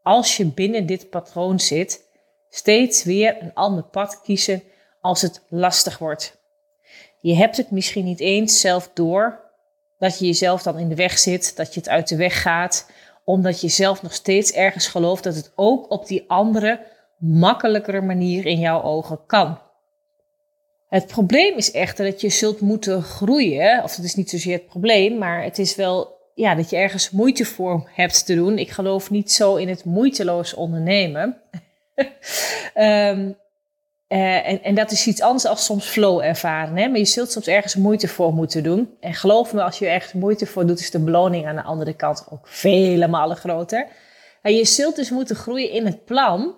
als 0.03 0.37
je 0.37 0.47
binnen 0.47 0.87
dit 0.87 1.11
patroon 1.11 1.61
zit, 1.61 2.05
steeds 2.51 3.05
weer 3.05 3.37
een 3.41 3.55
ander 3.55 3.83
pad 3.83 4.21
kiezen 4.23 4.63
als 5.01 5.23
het 5.23 5.43
lastig 5.49 5.99
wordt. 5.99 6.39
Je 7.21 7.35
hebt 7.35 7.57
het 7.57 7.71
misschien 7.71 8.05
niet 8.05 8.21
eens 8.21 8.61
zelf 8.61 8.91
door 8.95 9.41
dat 9.99 10.19
je 10.19 10.27
jezelf 10.27 10.63
dan 10.63 10.79
in 10.79 10.89
de 10.89 10.95
weg 10.95 11.19
zit, 11.19 11.57
dat 11.57 11.75
je 11.75 11.81
het 11.81 11.89
uit 11.89 12.09
de 12.09 12.17
weg 12.17 12.43
gaat, 12.43 12.91
omdat 13.25 13.61
je 13.61 13.69
zelf 13.69 14.03
nog 14.03 14.13
steeds 14.13 14.53
ergens 14.53 14.87
gelooft 14.87 15.25
dat 15.25 15.35
het 15.35 15.53
ook 15.55 15.91
op 15.91 16.07
die 16.07 16.25
andere, 16.27 16.81
makkelijkere 17.21 18.01
manier 18.01 18.47
in 18.47 18.59
jouw 18.59 18.83
ogen 18.83 19.21
kan. 19.27 19.59
Het 20.89 21.07
probleem 21.07 21.57
is 21.57 21.71
echter 21.71 22.05
dat 22.05 22.21
je 22.21 22.29
zult 22.29 22.61
moeten 22.61 23.03
groeien, 23.03 23.83
of 23.83 23.95
dat 23.95 24.05
is 24.05 24.15
niet 24.15 24.31
zozeer 24.31 24.53
het 24.53 24.67
probleem, 24.67 25.19
maar 25.19 25.43
het 25.43 25.59
is 25.59 25.77
wel 25.77 26.19
ja, 26.35 26.55
dat 26.55 26.71
je 26.71 26.77
ergens 26.77 27.11
moeite 27.11 27.45
voor 27.45 27.91
hebt 27.95 28.27
te 28.27 28.35
doen. 28.35 28.59
Ik 28.59 28.71
geloof 28.71 29.11
niet 29.11 29.33
zo 29.33 29.57
in 29.57 29.69
het 29.69 29.85
moeiteloos 29.85 30.55
ondernemen. 30.55 31.37
um, 31.95 32.07
uh, 34.09 34.49
en, 34.49 34.63
en, 34.63 34.75
dat 34.75 34.91
is 34.91 35.07
iets 35.07 35.21
anders 35.21 35.47
als 35.47 35.65
soms 35.65 35.87
flow 35.87 36.21
ervaren. 36.21 36.77
Hè? 36.77 36.89
Maar 36.89 36.99
je 36.99 37.05
zult 37.05 37.33
soms 37.33 37.47
ergens 37.47 37.75
moeite 37.75 38.09
voor 38.09 38.35
moeten 38.35 38.63
doen. 38.63 38.97
En 39.01 39.15
geloof 39.15 39.53
me, 39.53 39.63
als 39.63 39.79
je 39.79 39.87
ergens 39.87 40.13
moeite 40.13 40.47
voor 40.47 40.67
doet, 40.67 40.81
is 40.81 40.91
de 40.91 40.99
beloning 40.99 41.47
aan 41.47 41.57
de 41.57 41.63
andere 41.63 41.95
kant 41.95 42.27
ook 42.31 42.49
vele 42.49 43.09
malen 43.09 43.37
groter. 43.37 43.87
En 44.43 44.55
je 44.55 44.65
zult 44.65 44.97
dus 44.97 45.11
moeten 45.11 45.37
groeien 45.37 45.71
in 45.71 45.87
het 45.87 46.05
plan, 46.05 46.55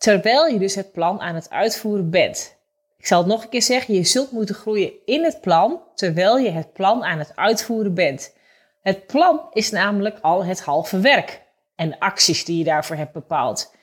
terwijl 0.00 0.46
je 0.46 0.58
dus 0.58 0.74
het 0.74 0.92
plan 0.92 1.20
aan 1.20 1.34
het 1.34 1.50
uitvoeren 1.50 2.10
bent. 2.10 2.56
Ik 2.98 3.06
zal 3.06 3.18
het 3.18 3.26
nog 3.26 3.42
een 3.42 3.48
keer 3.48 3.62
zeggen, 3.62 3.94
je 3.94 4.04
zult 4.04 4.30
moeten 4.30 4.54
groeien 4.54 4.92
in 5.04 5.24
het 5.24 5.40
plan, 5.40 5.80
terwijl 5.94 6.38
je 6.38 6.50
het 6.50 6.72
plan 6.72 7.04
aan 7.04 7.18
het 7.18 7.36
uitvoeren 7.36 7.94
bent. 7.94 8.34
Het 8.82 9.06
plan 9.06 9.40
is 9.52 9.70
namelijk 9.70 10.18
al 10.20 10.44
het 10.44 10.60
halve 10.60 11.00
werk 11.00 11.42
en 11.76 11.88
de 11.88 12.00
acties 12.00 12.44
die 12.44 12.58
je 12.58 12.64
daarvoor 12.64 12.96
hebt 12.96 13.12
bepaald. 13.12 13.74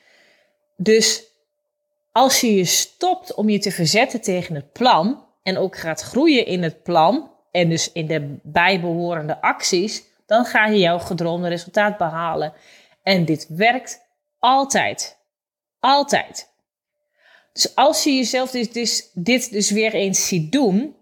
Dus 0.76 1.24
als 2.12 2.40
je 2.40 2.54
je 2.54 2.64
stopt 2.64 3.34
om 3.34 3.48
je 3.48 3.58
te 3.58 3.70
verzetten 3.70 4.20
tegen 4.20 4.54
het 4.54 4.72
plan 4.72 5.24
en 5.42 5.58
ook 5.58 5.76
gaat 5.76 6.00
groeien 6.00 6.46
in 6.46 6.62
het 6.62 6.82
plan 6.82 7.30
en 7.50 7.68
dus 7.68 7.92
in 7.92 8.06
de 8.06 8.38
bijbehorende 8.42 9.40
acties, 9.40 10.04
dan 10.26 10.44
ga 10.44 10.66
je 10.66 10.78
jouw 10.78 10.98
gedroomde 10.98 11.48
resultaat 11.48 11.98
behalen. 11.98 12.52
En 13.02 13.24
dit 13.24 13.46
werkt 13.48 14.00
altijd. 14.38 15.17
Altijd. 15.80 16.48
Dus 17.52 17.74
als 17.74 18.04
je 18.04 18.16
jezelf 18.16 18.50
dit 18.50 19.10
dit 19.14 19.52
dus 19.52 19.70
weer 19.70 19.94
eens 19.94 20.26
ziet 20.26 20.52
doen, 20.52 20.96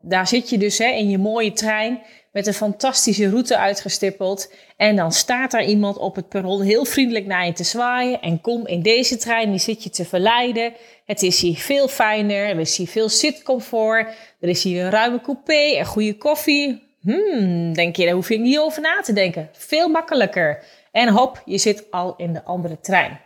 daar 0.00 0.28
zit 0.28 0.50
je 0.50 0.58
dus 0.58 0.78
hè, 0.78 0.88
in 0.88 1.10
je 1.10 1.18
mooie 1.18 1.52
trein 1.52 2.02
met 2.32 2.46
een 2.46 2.54
fantastische 2.54 3.28
route 3.28 3.58
uitgestippeld. 3.58 4.52
En 4.76 4.96
dan 4.96 5.12
staat 5.12 5.50
daar 5.50 5.64
iemand 5.64 5.96
op 5.96 6.16
het 6.16 6.28
perron 6.28 6.62
heel 6.62 6.84
vriendelijk 6.84 7.26
naar 7.26 7.46
je 7.46 7.52
te 7.52 7.64
zwaaien. 7.64 8.20
En 8.20 8.40
kom 8.40 8.66
in 8.66 8.82
deze 8.82 9.16
trein, 9.16 9.50
die 9.50 9.60
zit 9.60 9.82
je 9.82 9.90
te 9.90 10.04
verleiden. 10.04 10.72
Het 11.04 11.22
is 11.22 11.40
hier 11.40 11.56
veel 11.56 11.88
fijner, 11.88 12.48
er 12.48 12.60
is 12.60 12.76
hier 12.76 12.88
veel 12.88 13.08
zitcomfort. 13.08 14.08
Er 14.40 14.48
is 14.48 14.62
hier 14.62 14.84
een 14.84 14.90
ruime 14.90 15.20
coupé 15.20 15.76
en 15.76 15.86
goede 15.86 16.16
koffie. 16.16 16.82
Hmm, 17.00 17.72
denk 17.72 17.96
je, 17.96 18.04
daar 18.04 18.14
hoef 18.14 18.28
je 18.28 18.38
niet 18.38 18.58
over 18.58 18.82
na 18.82 19.00
te 19.00 19.12
denken. 19.12 19.48
Veel 19.52 19.88
makkelijker. 19.88 20.64
En 20.92 21.08
hop, 21.08 21.42
je 21.44 21.58
zit 21.58 21.90
al 21.90 22.14
in 22.16 22.32
de 22.32 22.44
andere 22.44 22.80
trein. 22.80 23.20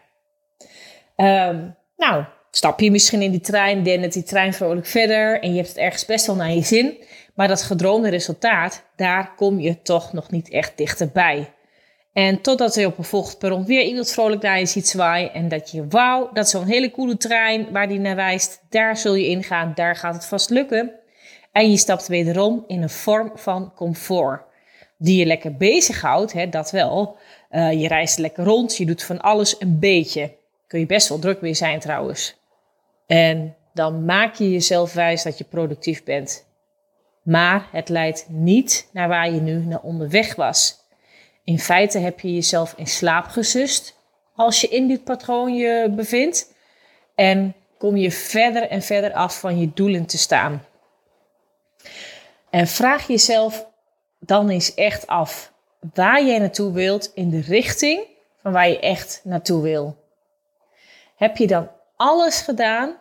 Um, 1.20 1.76
nou, 1.96 2.24
stap 2.50 2.80
je 2.80 2.90
misschien 2.90 3.22
in 3.22 3.30
die 3.30 3.40
trein, 3.40 3.82
dendert 3.82 4.12
die 4.12 4.22
trein 4.22 4.52
vrolijk 4.54 4.86
verder 4.86 5.40
en 5.40 5.50
je 5.50 5.56
hebt 5.56 5.68
het 5.68 5.76
ergens 5.76 6.04
best 6.04 6.26
wel 6.26 6.36
naar 6.36 6.52
je 6.52 6.62
zin. 6.62 6.96
Maar 7.34 7.48
dat 7.48 7.62
gedroomde 7.62 8.08
resultaat, 8.08 8.84
daar 8.96 9.34
kom 9.36 9.60
je 9.60 9.82
toch 9.82 10.12
nog 10.12 10.30
niet 10.30 10.50
echt 10.50 10.76
dichterbij. 10.76 11.52
En 12.12 12.40
totdat 12.40 12.74
je 12.74 12.86
op 12.86 12.98
een 12.98 13.04
volgend 13.04 13.38
perron 13.38 13.64
weer 13.64 13.82
iemand 13.82 14.10
vrolijk 14.10 14.42
naar 14.42 14.58
je 14.58 14.66
ziet 14.66 14.88
zwaaien. 14.88 15.32
En 15.32 15.48
dat 15.48 15.70
je, 15.70 15.86
wauw, 15.88 16.30
dat 16.32 16.44
is 16.44 16.50
zo'n 16.50 16.66
hele 16.66 16.90
coole 16.90 17.16
trein 17.16 17.72
waar 17.72 17.88
die 17.88 17.98
naar 17.98 18.16
wijst. 18.16 18.62
Daar 18.68 18.96
zul 18.96 19.14
je 19.14 19.26
ingaan, 19.26 19.72
daar 19.74 19.96
gaat 19.96 20.14
het 20.14 20.24
vast 20.24 20.50
lukken. 20.50 20.92
En 21.52 21.70
je 21.70 21.76
stapt 21.76 22.06
wederom 22.06 22.64
in 22.66 22.82
een 22.82 22.90
vorm 22.90 23.32
van 23.34 23.72
comfort. 23.74 24.42
Die 24.96 25.18
je 25.18 25.26
lekker 25.26 25.56
bezighoudt, 25.56 26.32
hè, 26.32 26.48
dat 26.48 26.70
wel. 26.70 27.16
Uh, 27.50 27.72
je 27.72 27.88
reist 27.88 28.18
lekker 28.18 28.44
rond, 28.44 28.76
je 28.76 28.86
doet 28.86 29.02
van 29.02 29.20
alles 29.20 29.56
een 29.58 29.78
beetje. 29.78 30.37
Kun 30.68 30.78
je 30.78 30.86
best 30.86 31.08
wel 31.08 31.18
druk 31.18 31.40
mee 31.40 31.54
zijn 31.54 31.80
trouwens. 31.80 32.36
En 33.06 33.56
dan 33.74 34.04
maak 34.04 34.34
je 34.34 34.50
jezelf 34.50 34.92
wijs 34.92 35.22
dat 35.22 35.38
je 35.38 35.44
productief 35.44 36.04
bent. 36.04 36.46
Maar 37.22 37.68
het 37.72 37.88
leidt 37.88 38.26
niet 38.28 38.88
naar 38.92 39.08
waar 39.08 39.30
je 39.30 39.40
nu 39.40 39.64
naar 39.64 39.80
onderweg 39.80 40.34
was. 40.34 40.78
In 41.44 41.58
feite 41.58 41.98
heb 41.98 42.20
je 42.20 42.34
jezelf 42.34 42.74
in 42.76 42.86
slaap 42.86 43.24
gesust 43.24 43.96
als 44.34 44.60
je 44.60 44.68
in 44.68 44.88
dit 44.88 45.04
patroon 45.04 45.54
je 45.54 45.92
bevindt. 45.96 46.54
En 47.14 47.54
kom 47.78 47.96
je 47.96 48.10
verder 48.10 48.62
en 48.62 48.82
verder 48.82 49.12
af 49.12 49.40
van 49.40 49.60
je 49.60 49.70
doelen 49.74 50.06
te 50.06 50.18
staan. 50.18 50.64
En 52.50 52.66
vraag 52.66 53.06
jezelf 53.06 53.66
dan 54.18 54.48
eens 54.48 54.74
echt 54.74 55.06
af 55.06 55.52
waar 55.94 56.24
jij 56.24 56.38
naartoe 56.38 56.72
wilt 56.72 57.12
in 57.14 57.30
de 57.30 57.40
richting 57.40 58.06
van 58.42 58.52
waar 58.52 58.68
je 58.68 58.80
echt 58.80 59.20
naartoe 59.24 59.62
wil. 59.62 59.96
Heb 61.18 61.36
je 61.36 61.46
dan 61.46 61.70
alles 61.96 62.40
gedaan? 62.40 62.96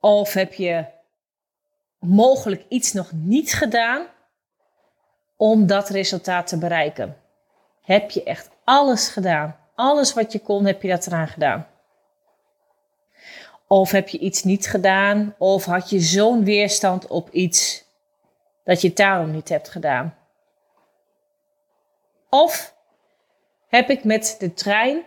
Of 0.00 0.32
heb 0.32 0.52
je 0.52 0.86
mogelijk 1.98 2.64
iets 2.68 2.92
nog 2.92 3.12
niet 3.12 3.52
gedaan 3.52 4.06
om 5.36 5.66
dat 5.66 5.88
resultaat 5.88 6.46
te 6.46 6.58
bereiken? 6.58 7.16
Heb 7.82 8.10
je 8.10 8.22
echt 8.22 8.50
alles 8.64 9.08
gedaan? 9.08 9.56
Alles 9.74 10.14
wat 10.14 10.32
je 10.32 10.38
kon, 10.38 10.64
heb 10.64 10.82
je 10.82 10.88
dat 10.88 11.06
eraan 11.06 11.28
gedaan? 11.28 11.66
Of 13.66 13.90
heb 13.90 14.08
je 14.08 14.18
iets 14.18 14.42
niet 14.42 14.66
gedaan? 14.66 15.34
Of 15.38 15.64
had 15.64 15.90
je 15.90 16.00
zo'n 16.00 16.44
weerstand 16.44 17.06
op 17.06 17.30
iets 17.30 17.84
dat 18.64 18.80
je 18.80 18.92
daarom 18.92 19.30
niet 19.30 19.48
hebt 19.48 19.68
gedaan? 19.68 20.16
Of 22.30 22.74
heb 23.66 23.90
ik 23.90 24.04
met 24.04 24.36
de 24.38 24.54
trein 24.54 25.04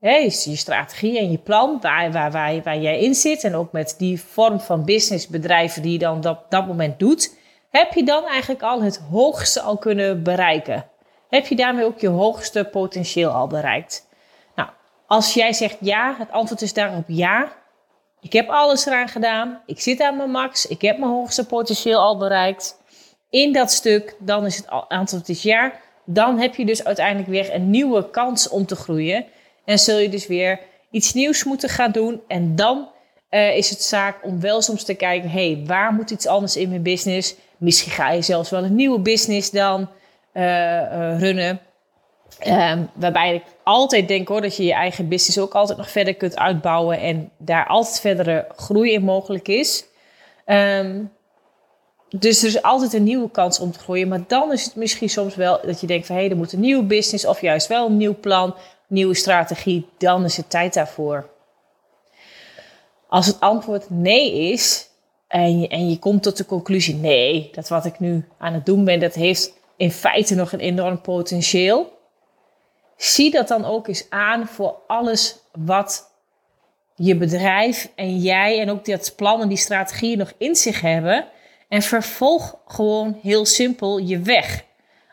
je 0.00 0.56
strategie 0.56 1.18
en 1.18 1.30
je 1.30 1.38
plan, 1.38 1.78
waar, 1.80 2.12
waar, 2.12 2.30
waar, 2.30 2.62
waar 2.62 2.78
jij 2.78 3.00
in 3.00 3.14
zit. 3.14 3.44
En 3.44 3.54
ook 3.54 3.72
met 3.72 3.94
die 3.98 4.20
vorm 4.20 4.60
van 4.60 4.84
businessbedrijven 4.84 5.82
die 5.82 5.92
je 5.92 5.98
dan 5.98 6.16
op 6.16 6.22
dat, 6.22 6.50
dat 6.50 6.66
moment 6.66 6.98
doet. 6.98 7.34
Heb 7.70 7.92
je 7.92 8.04
dan 8.04 8.24
eigenlijk 8.24 8.62
al 8.62 8.82
het 8.82 9.00
hoogste 9.10 9.60
al 9.60 9.78
kunnen 9.78 10.22
bereiken? 10.22 10.86
Heb 11.28 11.46
je 11.46 11.56
daarmee 11.56 11.84
ook 11.84 12.00
je 12.00 12.08
hoogste 12.08 12.64
potentieel 12.64 13.30
al 13.30 13.46
bereikt? 13.46 14.08
Nou, 14.54 14.68
als 15.06 15.34
jij 15.34 15.52
zegt 15.52 15.76
ja, 15.80 16.14
het 16.18 16.30
antwoord 16.30 16.62
is 16.62 16.72
daarop 16.72 17.04
ja. 17.06 17.52
Ik 18.20 18.32
heb 18.32 18.48
alles 18.48 18.86
eraan 18.86 19.08
gedaan. 19.08 19.62
Ik 19.66 19.80
zit 19.80 20.00
aan 20.00 20.16
mijn 20.16 20.30
max. 20.30 20.66
Ik 20.66 20.80
heb 20.82 20.98
mijn 20.98 21.10
hoogste 21.10 21.46
potentieel 21.46 22.00
al 22.00 22.18
bereikt. 22.18 22.80
In 23.30 23.52
dat 23.52 23.70
stuk, 23.70 24.16
dan 24.18 24.46
is 24.46 24.56
het 24.56 24.68
antwoord 24.88 25.28
is 25.28 25.42
ja. 25.42 25.72
Dan 26.04 26.38
heb 26.38 26.54
je 26.54 26.64
dus 26.64 26.84
uiteindelijk 26.84 27.28
weer 27.28 27.54
een 27.54 27.70
nieuwe 27.70 28.10
kans 28.10 28.48
om 28.48 28.66
te 28.66 28.76
groeien. 28.76 29.26
En 29.66 29.78
zul 29.78 29.98
je 29.98 30.08
dus 30.08 30.26
weer 30.26 30.60
iets 30.90 31.14
nieuws 31.14 31.44
moeten 31.44 31.68
gaan 31.68 31.92
doen. 31.92 32.20
En 32.28 32.56
dan 32.56 32.88
uh, 33.30 33.56
is 33.56 33.70
het 33.70 33.82
zaak 33.82 34.24
om 34.24 34.40
wel 34.40 34.62
soms 34.62 34.84
te 34.84 34.94
kijken: 34.94 35.30
hey, 35.30 35.62
waar 35.66 35.92
moet 35.92 36.10
iets 36.10 36.26
anders 36.26 36.56
in 36.56 36.68
mijn 36.68 36.82
business? 36.82 37.34
Misschien 37.56 37.92
ga 37.92 38.10
je 38.10 38.22
zelfs 38.22 38.50
wel 38.50 38.64
een 38.64 38.74
nieuwe 38.74 39.00
business 39.00 39.50
dan 39.50 39.88
uh, 40.34 40.42
uh, 40.42 41.18
runnen. 41.18 41.60
Um, 42.46 42.90
waarbij 42.94 43.34
ik 43.34 43.42
altijd 43.62 44.08
denk 44.08 44.28
hoor, 44.28 44.40
dat 44.40 44.56
je 44.56 44.64
je 44.64 44.72
eigen 44.72 45.08
business 45.08 45.38
ook 45.38 45.54
altijd 45.54 45.78
nog 45.78 45.90
verder 45.90 46.14
kunt 46.14 46.36
uitbouwen 46.36 47.00
en 47.00 47.30
daar 47.38 47.66
altijd 47.66 48.00
verdere 48.00 48.46
groei 48.56 48.92
in 48.92 49.02
mogelijk 49.02 49.48
is. 49.48 49.84
Um, 50.46 51.12
dus 52.08 52.42
er 52.42 52.48
is 52.48 52.62
altijd 52.62 52.92
een 52.92 53.02
nieuwe 53.02 53.30
kans 53.30 53.60
om 53.60 53.72
te 53.72 53.78
groeien. 53.78 54.08
Maar 54.08 54.24
dan 54.26 54.52
is 54.52 54.64
het 54.64 54.76
misschien 54.76 55.10
soms 55.10 55.34
wel 55.34 55.60
dat 55.62 55.80
je 55.80 55.86
denkt 55.86 56.06
van 56.06 56.16
hé, 56.16 56.22
hey, 56.22 56.30
er 56.30 56.36
moet 56.36 56.52
een 56.52 56.60
nieuwe 56.60 56.84
business 56.84 57.26
of 57.26 57.40
juist 57.40 57.66
wel 57.66 57.86
een 57.86 57.96
nieuw 57.96 58.16
plan 58.20 58.54
nieuwe 58.86 59.14
strategie, 59.14 59.88
dan 59.98 60.24
is 60.24 60.36
het 60.36 60.50
tijd 60.50 60.74
daarvoor. 60.74 61.30
Als 63.08 63.26
het 63.26 63.40
antwoord 63.40 63.90
nee 63.90 64.52
is 64.52 64.88
en 65.28 65.60
je, 65.60 65.68
en 65.68 65.90
je 65.90 65.98
komt 65.98 66.22
tot 66.22 66.36
de 66.36 66.46
conclusie 66.46 66.94
nee, 66.94 67.50
dat 67.52 67.68
wat 67.68 67.84
ik 67.84 67.98
nu 67.98 68.28
aan 68.38 68.52
het 68.52 68.66
doen 68.66 68.84
ben, 68.84 69.00
dat 69.00 69.14
heeft 69.14 69.52
in 69.76 69.90
feite 69.90 70.34
nog 70.34 70.52
een 70.52 70.60
enorm 70.60 71.00
potentieel. 71.00 71.98
Zie 72.96 73.30
dat 73.30 73.48
dan 73.48 73.64
ook 73.64 73.88
eens 73.88 74.06
aan 74.10 74.46
voor 74.46 74.76
alles 74.86 75.38
wat 75.52 76.10
je 76.94 77.16
bedrijf 77.16 77.92
en 77.94 78.18
jij 78.18 78.60
en 78.60 78.70
ook 78.70 78.84
dat 78.84 79.12
plan 79.16 79.40
en 79.40 79.48
die 79.48 79.56
strategieën 79.56 80.18
nog 80.18 80.32
in 80.38 80.56
zich 80.56 80.80
hebben. 80.80 81.26
En 81.68 81.82
vervolg 81.82 82.58
gewoon 82.66 83.18
heel 83.22 83.44
simpel 83.46 83.98
je 83.98 84.18
weg. 84.18 84.64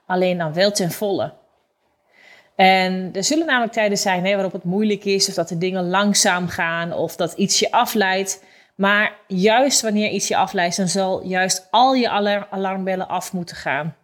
Alleen 0.05 0.37
dan 0.37 0.53
wel 0.53 0.71
ten 0.71 0.91
volle. 0.91 1.33
En 2.55 3.09
er 3.13 3.23
zullen 3.23 3.45
namelijk 3.45 3.73
tijden 3.73 3.97
zijn 3.97 4.25
hè, 4.25 4.33
waarop 4.33 4.51
het 4.51 4.63
moeilijk 4.63 5.05
is, 5.05 5.27
of 5.27 5.33
dat 5.33 5.49
de 5.49 5.57
dingen 5.57 5.89
langzaam 5.89 6.47
gaan, 6.47 6.93
of 6.93 7.15
dat 7.15 7.33
iets 7.33 7.59
je 7.59 7.71
afleidt. 7.71 8.43
Maar 8.75 9.15
juist 9.27 9.81
wanneer 9.81 10.09
iets 10.09 10.27
je 10.27 10.35
afleidt, 10.35 10.77
dan 10.77 10.87
zal 10.87 11.23
juist 11.25 11.67
al 11.71 11.93
je 11.93 12.09
alarmbellen 12.49 13.07
af 13.07 13.33
moeten 13.33 13.55
gaan. 13.55 13.95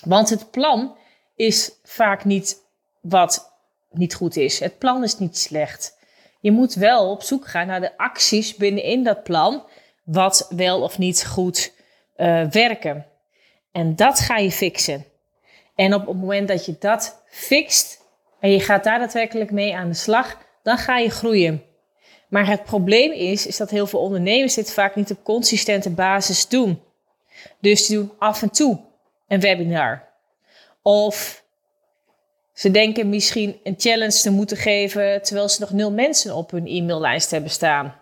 Want 0.00 0.30
het 0.30 0.50
plan 0.50 0.96
is 1.36 1.72
vaak 1.82 2.24
niet 2.24 2.66
wat 3.00 3.52
niet 3.90 4.14
goed 4.14 4.36
is. 4.36 4.60
Het 4.60 4.78
plan 4.78 5.02
is 5.02 5.18
niet 5.18 5.38
slecht. 5.38 5.98
Je 6.40 6.50
moet 6.50 6.74
wel 6.74 7.10
op 7.10 7.22
zoek 7.22 7.48
gaan 7.48 7.66
naar 7.66 7.80
de 7.80 7.96
acties 7.96 8.56
binnenin 8.56 9.04
dat 9.04 9.22
plan, 9.22 9.62
wat 10.04 10.46
wel 10.56 10.82
of 10.82 10.98
niet 10.98 11.26
goed 11.26 11.72
uh, 12.16 12.44
werken. 12.50 13.06
En 13.72 13.96
dat 13.96 14.18
ga 14.18 14.36
je 14.36 14.50
fixen. 14.50 15.04
En 15.78 15.94
op 15.94 16.06
het 16.06 16.16
moment 16.16 16.48
dat 16.48 16.66
je 16.66 16.76
dat 16.78 17.22
fixt 17.26 18.00
en 18.40 18.50
je 18.50 18.60
gaat 18.60 18.84
daar 18.84 18.98
daadwerkelijk 18.98 19.50
mee 19.50 19.76
aan 19.76 19.88
de 19.88 19.94
slag, 19.94 20.38
dan 20.62 20.78
ga 20.78 20.98
je 20.98 21.10
groeien. 21.10 21.62
Maar 22.28 22.46
het 22.46 22.64
probleem 22.64 23.12
is, 23.12 23.46
is 23.46 23.56
dat 23.56 23.70
heel 23.70 23.86
veel 23.86 24.00
ondernemers 24.00 24.54
dit 24.54 24.72
vaak 24.72 24.94
niet 24.94 25.10
op 25.10 25.24
consistente 25.24 25.90
basis 25.90 26.48
doen. 26.48 26.82
Dus 27.60 27.86
die 27.86 27.96
doen 27.96 28.12
af 28.18 28.42
en 28.42 28.50
toe 28.50 28.80
een 29.28 29.40
webinar. 29.40 30.08
Of 30.82 31.44
ze 32.52 32.70
denken 32.70 33.08
misschien 33.08 33.60
een 33.62 33.74
challenge 33.78 34.20
te 34.20 34.30
moeten 34.30 34.56
geven 34.56 35.22
terwijl 35.22 35.48
ze 35.48 35.60
nog 35.60 35.72
nul 35.72 35.92
mensen 35.92 36.34
op 36.34 36.50
hun 36.50 36.66
e-maillijst 36.66 37.30
hebben 37.30 37.50
staan. 37.50 37.94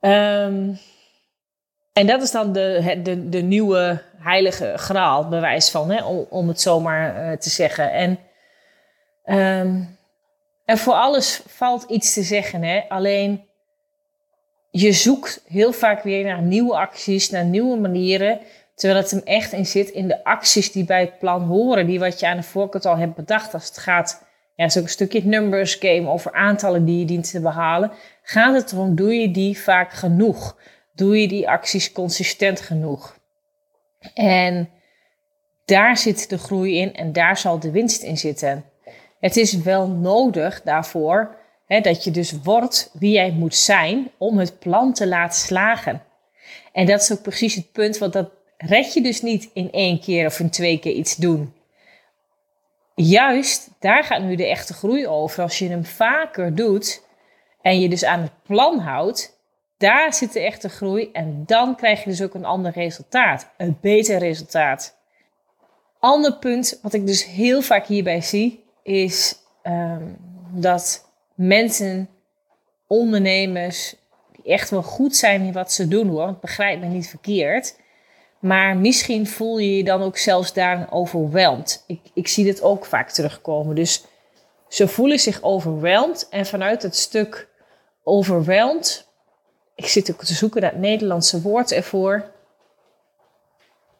Ehm, 0.00 0.74
en 1.96 2.06
dat 2.06 2.22
is 2.22 2.30
dan 2.30 2.52
de, 2.52 3.00
de, 3.02 3.28
de 3.28 3.42
nieuwe 3.42 4.02
heilige 4.18 4.72
graal, 4.76 5.28
bewijs 5.28 5.70
van, 5.70 5.90
hè, 5.90 6.04
om, 6.04 6.26
om 6.30 6.48
het 6.48 6.60
zomaar 6.60 7.30
uh, 7.30 7.36
te 7.36 7.50
zeggen. 7.50 7.92
En, 7.92 8.18
um, 9.60 9.98
en 10.64 10.78
voor 10.78 10.92
alles 10.92 11.42
valt 11.46 11.84
iets 11.88 12.12
te 12.12 12.22
zeggen. 12.22 12.62
Hè? 12.62 12.82
Alleen 12.88 13.44
je 14.70 14.92
zoekt 14.92 15.42
heel 15.46 15.72
vaak 15.72 16.02
weer 16.02 16.24
naar 16.24 16.42
nieuwe 16.42 16.76
acties, 16.76 17.30
naar 17.30 17.44
nieuwe 17.44 17.76
manieren. 17.76 18.40
Terwijl 18.74 19.00
het 19.00 19.10
hem 19.10 19.22
echt 19.24 19.52
in 19.52 19.66
zit 19.66 19.88
in 19.88 20.08
de 20.08 20.24
acties 20.24 20.72
die 20.72 20.84
bij 20.84 21.00
het 21.00 21.18
plan 21.18 21.42
horen. 21.42 21.86
Die 21.86 21.98
wat 21.98 22.20
je 22.20 22.26
aan 22.26 22.36
de 22.36 22.42
voorkant 22.42 22.86
al 22.86 22.96
hebt 22.96 23.14
bedacht. 23.14 23.54
Als 23.54 23.66
het 23.66 23.78
gaat, 23.78 24.22
ja, 24.54 24.68
zo'n 24.68 24.88
stukje 24.88 25.24
numbers 25.24 25.74
game 25.74 26.08
over 26.08 26.32
aantallen 26.32 26.84
die 26.84 26.98
je 26.98 27.04
dient 27.04 27.30
te 27.30 27.40
behalen. 27.40 27.92
Gaat 28.22 28.54
het 28.54 28.72
erom, 28.72 28.94
doe 28.94 29.14
je 29.14 29.30
die 29.30 29.58
vaak 29.58 29.92
genoeg? 29.92 30.56
Doe 30.96 31.20
je 31.20 31.28
die 31.28 31.48
acties 31.48 31.92
consistent 31.92 32.60
genoeg? 32.60 33.18
En 34.14 34.70
daar 35.64 35.96
zit 35.96 36.28
de 36.28 36.38
groei 36.38 36.78
in 36.78 36.94
en 36.94 37.12
daar 37.12 37.36
zal 37.36 37.58
de 37.58 37.70
winst 37.70 38.02
in 38.02 38.18
zitten. 38.18 38.64
Het 39.20 39.36
is 39.36 39.52
wel 39.52 39.88
nodig 39.88 40.62
daarvoor 40.62 41.36
hè, 41.66 41.80
dat 41.80 42.04
je 42.04 42.10
dus 42.10 42.32
wordt 42.42 42.90
wie 42.92 43.12
jij 43.12 43.30
moet 43.30 43.54
zijn 43.54 44.10
om 44.16 44.38
het 44.38 44.58
plan 44.58 44.92
te 44.92 45.06
laten 45.06 45.40
slagen. 45.40 46.02
En 46.72 46.86
dat 46.86 47.00
is 47.00 47.12
ook 47.12 47.22
precies 47.22 47.54
het 47.54 47.72
punt, 47.72 47.98
want 47.98 48.12
dat 48.12 48.30
red 48.56 48.92
je 48.92 49.02
dus 49.02 49.22
niet 49.22 49.50
in 49.52 49.72
één 49.72 50.00
keer 50.00 50.26
of 50.26 50.40
in 50.40 50.50
twee 50.50 50.78
keer 50.78 50.92
iets 50.92 51.16
doen. 51.16 51.54
Juist, 52.94 53.70
daar 53.78 54.04
gaat 54.04 54.22
nu 54.22 54.36
de 54.36 54.46
echte 54.46 54.74
groei 54.74 55.06
over. 55.06 55.42
Als 55.42 55.58
je 55.58 55.68
hem 55.68 55.84
vaker 55.84 56.54
doet 56.54 57.02
en 57.62 57.80
je 57.80 57.88
dus 57.88 58.04
aan 58.04 58.20
het 58.20 58.42
plan 58.42 58.78
houdt, 58.78 59.35
daar 59.78 60.14
zit 60.14 60.32
de 60.32 60.40
echte 60.40 60.68
groei 60.68 61.10
en 61.12 61.42
dan 61.46 61.76
krijg 61.76 62.04
je 62.04 62.10
dus 62.10 62.22
ook 62.22 62.34
een 62.34 62.44
ander 62.44 62.72
resultaat, 62.72 63.50
een 63.56 63.78
beter 63.80 64.18
resultaat. 64.18 64.96
Ander 65.98 66.36
punt 66.38 66.78
wat 66.82 66.92
ik 66.92 67.06
dus 67.06 67.24
heel 67.24 67.62
vaak 67.62 67.86
hierbij 67.86 68.20
zie, 68.20 68.64
is 68.82 69.36
ehm, 69.62 70.04
dat 70.50 71.10
mensen, 71.34 72.08
ondernemers, 72.86 73.94
die 74.32 74.52
echt 74.52 74.70
wel 74.70 74.82
goed 74.82 75.16
zijn 75.16 75.42
in 75.42 75.52
wat 75.52 75.72
ze 75.72 75.88
doen 75.88 76.08
hoor, 76.08 76.38
begrijp 76.40 76.80
me 76.80 76.86
niet 76.86 77.08
verkeerd, 77.08 77.76
maar 78.38 78.76
misschien 78.76 79.26
voel 79.26 79.58
je 79.58 79.76
je 79.76 79.84
dan 79.84 80.02
ook 80.02 80.16
zelfs 80.16 80.52
daarin 80.52 80.90
overweldigd. 80.90 81.84
Ik, 81.86 82.00
ik 82.14 82.28
zie 82.28 82.44
dit 82.44 82.62
ook 82.62 82.84
vaak 82.84 83.10
terugkomen. 83.10 83.74
Dus 83.74 84.04
ze 84.68 84.88
voelen 84.88 85.18
zich 85.18 85.42
overweldigd 85.42 86.28
en 86.28 86.46
vanuit 86.46 86.82
het 86.82 86.96
stuk 86.96 87.48
overweldigd 88.02 89.05
ik 89.76 89.86
zit 89.86 90.10
ook 90.10 90.24
te 90.24 90.34
zoeken 90.34 90.60
naar 90.60 90.70
het 90.70 90.80
Nederlandse 90.80 91.40
woord 91.40 91.72
ervoor. 91.72 92.30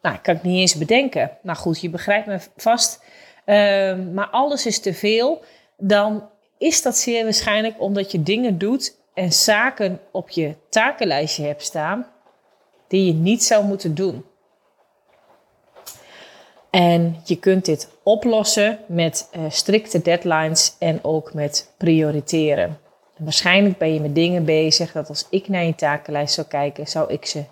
Nou, 0.03 0.15
ik 0.15 0.23
kan 0.23 0.35
het 0.35 0.43
niet 0.43 0.61
eens 0.61 0.75
bedenken. 0.75 1.39
Nou 1.43 1.59
goed, 1.59 1.81
je 1.81 1.91
begrijpt 1.91 2.27
me 2.27 2.39
vast. 2.57 3.03
Ehm, 3.45 4.15
maar 4.15 4.29
alles 4.29 4.67
is 4.67 4.81
te 4.81 4.95
veel. 4.95 5.43
Dan 5.77 6.29
is 6.59 6.83
dat 6.83 6.97
zeer 6.97 7.25
waarschijnlijk 7.25 7.81
omdat 7.81 8.13
je 8.13 8.23
dingen 8.23 8.59
doet 8.59 8.97
en 9.15 9.33
zaken 9.33 10.01
op 10.11 10.31
je 10.31 10.55
takenlijstje 10.69 11.45
hebt 11.45 11.63
staan 11.63 12.07
die 12.89 13.07
je 13.07 13.13
niet 13.13 13.45
zou 13.45 13.65
moeten 13.65 13.95
doen. 13.95 14.25
En 16.71 17.21
je 17.25 17.37
kunt 17.39 17.65
dit 17.65 17.89
oplossen 18.03 18.79
met 18.87 19.29
uh, 19.37 19.45
strikte 19.49 20.03
deadlines 20.03 20.75
en 20.79 21.05
ook 21.05 21.35
met 21.35 21.73
prioriteren 21.77 22.79
waarschijnlijk 23.17 23.79
ben 23.79 23.95
je 23.95 24.01
met 24.01 24.15
dingen 24.15 24.45
bezig 24.45 24.93
dat 24.93 25.09
als 25.09 25.27
ik 25.31 25.49
naar 25.49 25.65
je 25.65 25.75
takenlijst 25.75 26.35
zou 26.35 26.47
kijken, 26.47 26.87
zou 26.87 27.13
ik 27.13 27.27
ze 27.27 27.45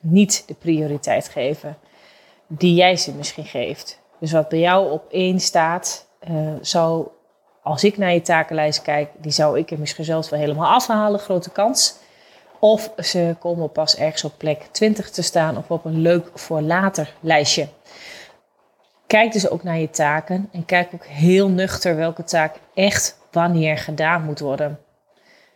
niet 0.00 0.42
de 0.46 0.54
prioriteit 0.54 1.28
geven 1.28 1.76
die 2.46 2.74
jij 2.74 2.96
ze 2.96 3.12
misschien 3.12 3.44
geeft. 3.44 4.00
Dus 4.18 4.32
wat 4.32 4.48
bij 4.48 4.58
jou 4.58 4.90
op 4.90 5.04
één 5.10 5.40
staat, 5.40 6.06
uh, 6.30 6.52
zou, 6.60 7.08
als 7.62 7.84
ik 7.84 7.98
naar 7.98 8.12
je 8.12 8.22
takenlijst 8.22 8.82
kijk, 8.82 9.10
die 9.18 9.32
zou 9.32 9.58
ik 9.58 9.70
er 9.70 9.78
misschien 9.78 10.04
zelfs 10.04 10.28
wel 10.28 10.40
helemaal 10.40 10.72
afhalen, 10.72 11.20
grote 11.20 11.50
kans. 11.50 11.94
Of 12.58 12.92
ze 12.96 13.36
komen 13.38 13.72
pas 13.72 13.96
ergens 13.96 14.24
op 14.24 14.32
plek 14.36 14.68
20 14.70 15.10
te 15.10 15.22
staan 15.22 15.56
of 15.56 15.70
op 15.70 15.84
een 15.84 16.00
leuk 16.00 16.30
voor 16.34 16.60
later 16.60 17.14
lijstje. 17.20 17.68
Kijk 19.06 19.32
dus 19.32 19.48
ook 19.48 19.62
naar 19.62 19.78
je 19.78 19.90
taken 19.90 20.48
en 20.52 20.64
kijk 20.64 20.88
ook 20.94 21.04
heel 21.04 21.48
nuchter 21.48 21.96
welke 21.96 22.24
taak 22.24 22.54
echt 22.74 23.18
wanneer 23.30 23.78
gedaan 23.78 24.24
moet 24.24 24.40
worden. 24.40 24.78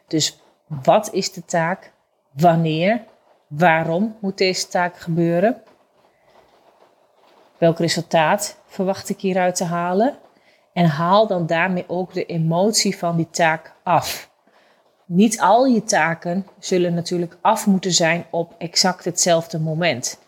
Dus 0.07 0.40
wat 0.66 1.12
is 1.12 1.33
de 1.33 1.45
taak? 1.45 1.92
Wanneer? 2.33 3.05
Waarom 3.47 4.16
moet 4.21 4.38
deze 4.38 4.69
taak 4.69 4.99
gebeuren? 4.99 5.62
Welk 7.59 7.79
resultaat 7.79 8.59
verwacht 8.66 9.09
ik 9.09 9.21
hieruit 9.21 9.57
te 9.57 9.64
halen? 9.64 10.16
En 10.73 10.87
haal 10.87 11.27
dan 11.27 11.47
daarmee 11.47 11.85
ook 11.88 12.12
de 12.12 12.27
emotie 12.27 12.99
van 12.99 13.16
die 13.16 13.31
taak 13.31 13.73
af. 13.83 14.31
Niet 15.05 15.40
al 15.40 15.64
je 15.64 15.85
taken 15.85 16.47
zullen 16.59 16.95
natuurlijk 16.95 17.37
af 17.40 17.66
moeten 17.66 17.92
zijn 17.92 18.27
op 18.31 18.55
exact 18.59 19.05
hetzelfde 19.05 19.59
moment. 19.59 20.19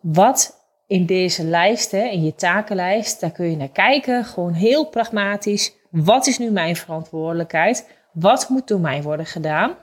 Wat 0.00 0.60
in 0.86 1.06
deze 1.06 1.44
lijst, 1.44 1.90
hè, 1.90 2.02
in 2.02 2.24
je 2.24 2.34
takenlijst, 2.34 3.20
daar 3.20 3.30
kun 3.30 3.50
je 3.50 3.56
naar 3.56 3.68
kijken, 3.68 4.24
gewoon 4.24 4.52
heel 4.52 4.86
pragmatisch. 4.86 5.72
Wat 5.90 6.26
is 6.26 6.38
nu 6.38 6.50
mijn 6.50 6.76
verantwoordelijkheid? 6.76 7.88
Wat 8.12 8.48
moet 8.48 8.68
door 8.68 8.80
mij 8.80 9.02
worden 9.02 9.26
gedaan? 9.26 9.76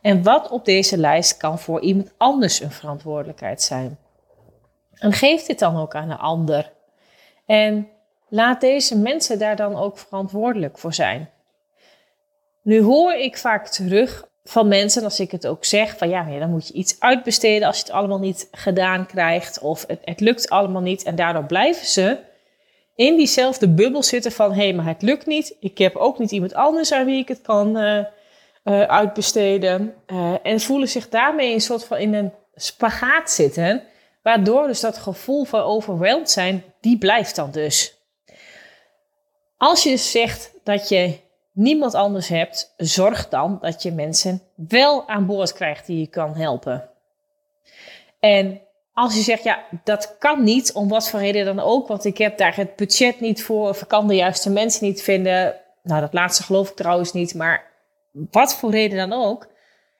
En 0.00 0.22
wat 0.22 0.48
op 0.48 0.64
deze 0.64 0.98
lijst 0.98 1.36
kan 1.36 1.58
voor 1.58 1.80
iemand 1.80 2.12
anders 2.16 2.60
een 2.60 2.70
verantwoordelijkheid 2.70 3.62
zijn? 3.62 3.98
En 4.94 5.12
geef 5.12 5.42
dit 5.42 5.58
dan 5.58 5.76
ook 5.76 5.94
aan 5.94 6.10
een 6.10 6.18
ander. 6.18 6.72
En 7.46 7.88
laat 8.28 8.60
deze 8.60 8.98
mensen 8.98 9.38
daar 9.38 9.56
dan 9.56 9.76
ook 9.76 9.98
verantwoordelijk 9.98 10.78
voor 10.78 10.94
zijn. 10.94 11.30
Nu 12.62 12.82
hoor 12.82 13.12
ik 13.12 13.38
vaak 13.38 13.68
terug 13.68 14.28
van 14.44 14.68
mensen, 14.68 15.04
als 15.04 15.20
ik 15.20 15.30
het 15.30 15.46
ook 15.46 15.64
zeg, 15.64 15.96
van 15.96 16.08
ja, 16.08 16.38
dan 16.38 16.50
moet 16.50 16.68
je 16.68 16.74
iets 16.74 17.00
uitbesteden 17.00 17.66
als 17.66 17.76
je 17.76 17.82
het 17.82 17.92
allemaal 17.92 18.18
niet 18.18 18.48
gedaan 18.52 19.06
krijgt. 19.06 19.58
Of 19.58 19.84
het, 19.86 20.00
het 20.04 20.20
lukt 20.20 20.50
allemaal 20.50 20.82
niet. 20.82 21.02
En 21.02 21.16
daardoor 21.16 21.44
blijven 21.44 21.86
ze 21.86 22.18
in 22.94 23.16
diezelfde 23.16 23.68
bubbel 23.68 24.02
zitten 24.02 24.32
van 24.32 24.52
hé, 24.52 24.62
hey, 24.62 24.72
maar 24.72 24.86
het 24.86 25.02
lukt 25.02 25.26
niet. 25.26 25.56
Ik 25.60 25.78
heb 25.78 25.96
ook 25.96 26.18
niet 26.18 26.30
iemand 26.30 26.54
anders 26.54 26.92
aan 26.92 27.04
wie 27.04 27.18
ik 27.18 27.28
het 27.28 27.40
kan 27.40 27.76
uh, 27.76 27.98
uh, 28.64 28.82
uitbesteden. 28.82 29.94
Uh, 30.06 30.34
en 30.42 30.60
voelen 30.60 30.88
zich 30.88 31.08
daarmee 31.08 31.52
een 31.52 31.60
soort 31.60 31.84
van 31.84 31.98
in 31.98 32.14
een 32.14 32.32
spagaat 32.54 33.30
zitten. 33.30 33.82
Waardoor 34.22 34.66
dus 34.66 34.80
dat 34.80 34.98
gevoel 34.98 35.44
van 35.44 35.60
overweldigd 35.60 36.30
zijn, 36.30 36.64
die 36.80 36.98
blijft 36.98 37.36
dan 37.36 37.50
dus. 37.50 37.96
Als 39.56 39.82
je 39.82 39.90
dus 39.90 40.10
zegt 40.10 40.52
dat 40.62 40.88
je 40.88 41.18
niemand 41.52 41.94
anders 41.94 42.28
hebt, 42.28 42.74
zorg 42.76 43.28
dan 43.28 43.58
dat 43.60 43.82
je 43.82 43.92
mensen 43.92 44.42
wel 44.54 45.08
aan 45.08 45.26
boord 45.26 45.52
krijgt 45.52 45.86
die 45.86 45.98
je 45.98 46.06
kan 46.06 46.34
helpen. 46.34 46.88
En 48.20 48.60
als 48.94 49.14
je 49.14 49.20
zegt, 49.20 49.42
ja, 49.42 49.64
dat 49.84 50.16
kan 50.18 50.44
niet, 50.44 50.72
om 50.72 50.88
wat 50.88 51.08
voor 51.08 51.20
reden 51.20 51.44
dan 51.44 51.60
ook, 51.60 51.88
want 51.88 52.04
ik 52.04 52.18
heb 52.18 52.38
daar 52.38 52.56
het 52.56 52.76
budget 52.76 53.20
niet 53.20 53.44
voor, 53.44 53.68
of 53.68 53.82
ik 53.82 53.88
kan 53.88 54.08
de 54.08 54.14
juiste 54.14 54.50
mensen 54.50 54.86
niet 54.86 55.02
vinden. 55.02 55.60
Nou, 55.82 56.00
dat 56.00 56.12
laatste 56.12 56.42
geloof 56.42 56.68
ik 56.68 56.76
trouwens 56.76 57.12
niet, 57.12 57.34
maar 57.34 57.70
wat 58.12 58.54
voor 58.54 58.70
reden 58.70 59.08
dan 59.08 59.12
ook, 59.26 59.48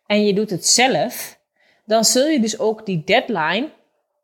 en 0.07 0.27
je 0.27 0.35
doet 0.35 0.51
het 0.51 0.67
zelf, 0.67 1.39
dan 1.85 2.05
zul 2.05 2.27
je 2.27 2.41
dus 2.41 2.59
ook 2.59 2.87
die 2.87 3.05
deadline, 3.05 3.71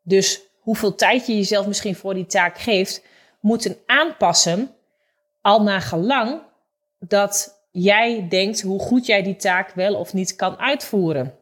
dus 0.02 0.40
hoeveel 0.60 0.94
tijd 0.94 1.26
je 1.26 1.36
jezelf 1.36 1.66
misschien 1.66 1.96
voor 1.96 2.14
die 2.14 2.26
taak 2.26 2.58
geeft, 2.58 3.04
moeten 3.40 3.76
aanpassen, 3.86 4.74
al 5.42 5.62
naar 5.62 5.80
gelang 5.80 6.40
dat 6.98 7.62
jij 7.70 8.26
denkt 8.28 8.60
hoe 8.60 8.80
goed 8.80 9.06
jij 9.06 9.22
die 9.22 9.36
taak 9.36 9.72
wel 9.74 9.94
of 9.94 10.12
niet 10.12 10.36
kan 10.36 10.58
uitvoeren. 10.58 11.34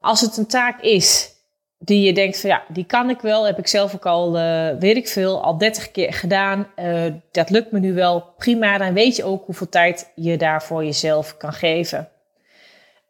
Als 0.00 0.20
het 0.20 0.36
een 0.36 0.46
taak 0.46 0.80
is 0.80 1.34
die 1.82 2.06
je 2.06 2.12
denkt 2.12 2.40
van 2.40 2.50
ja, 2.50 2.62
die 2.68 2.84
kan 2.84 3.10
ik 3.10 3.20
wel. 3.20 3.46
Heb 3.46 3.58
ik 3.58 3.66
zelf 3.66 3.94
ook 3.94 4.06
al, 4.06 4.36
uh, 4.38 4.68
weet 4.78 4.96
ik 4.96 5.08
veel, 5.08 5.42
al 5.42 5.58
30 5.58 5.90
keer 5.90 6.12
gedaan. 6.12 6.66
Uh, 6.76 7.04
dat 7.30 7.50
lukt 7.50 7.72
me 7.72 7.78
nu 7.78 7.94
wel 7.94 8.22
prima. 8.36 8.78
Dan 8.78 8.92
weet 8.92 9.16
je 9.16 9.24
ook 9.24 9.46
hoeveel 9.46 9.68
tijd 9.68 10.12
je 10.14 10.36
daar 10.36 10.62
voor 10.62 10.84
jezelf 10.84 11.36
kan 11.36 11.52
geven. 11.52 12.08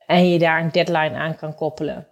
En 0.06 0.28
je 0.28 0.38
daar 0.38 0.60
een 0.60 0.70
deadline 0.70 1.14
aan 1.14 1.36
kan 1.36 1.54
koppelen. 1.54 2.06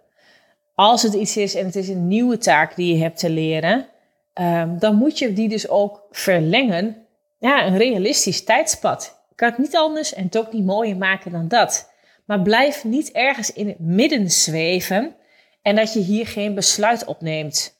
als 0.75 1.03
het 1.03 1.13
iets 1.13 1.37
is 1.37 1.55
en 1.55 1.65
het 1.65 1.75
is 1.75 1.89
een 1.89 2.07
nieuwe 2.07 2.37
taak 2.37 2.75
die 2.75 2.95
je 2.95 3.01
hebt 3.01 3.19
te 3.19 3.29
leren, 3.29 3.87
ehm, 4.33 4.77
dan 4.77 4.95
moet 4.95 5.19
je 5.19 5.33
die 5.33 5.49
dus 5.49 5.69
ook 5.69 6.03
verlengen. 6.11 7.05
Ja, 7.39 7.65
een 7.65 7.77
realistisch 7.77 8.43
tijdspad. 8.43 9.19
Ik 9.29 9.35
kan 9.35 9.49
het 9.49 9.57
niet 9.57 9.75
anders 9.75 10.13
en 10.13 10.29
ook 10.37 10.53
niet 10.53 10.65
mooier 10.65 10.97
maken 10.97 11.31
dan 11.31 11.47
dat. 11.47 11.91
Maar 12.25 12.41
blijf 12.41 12.83
niet 12.83 13.11
ergens 13.11 13.53
in 13.53 13.67
het 13.67 13.79
midden 13.79 14.31
zweven 14.31 15.15
en 15.61 15.75
dat 15.75 15.93
je 15.93 15.99
hier 15.99 16.27
geen 16.27 16.53
besluit 16.53 17.05
opneemt. 17.05 17.77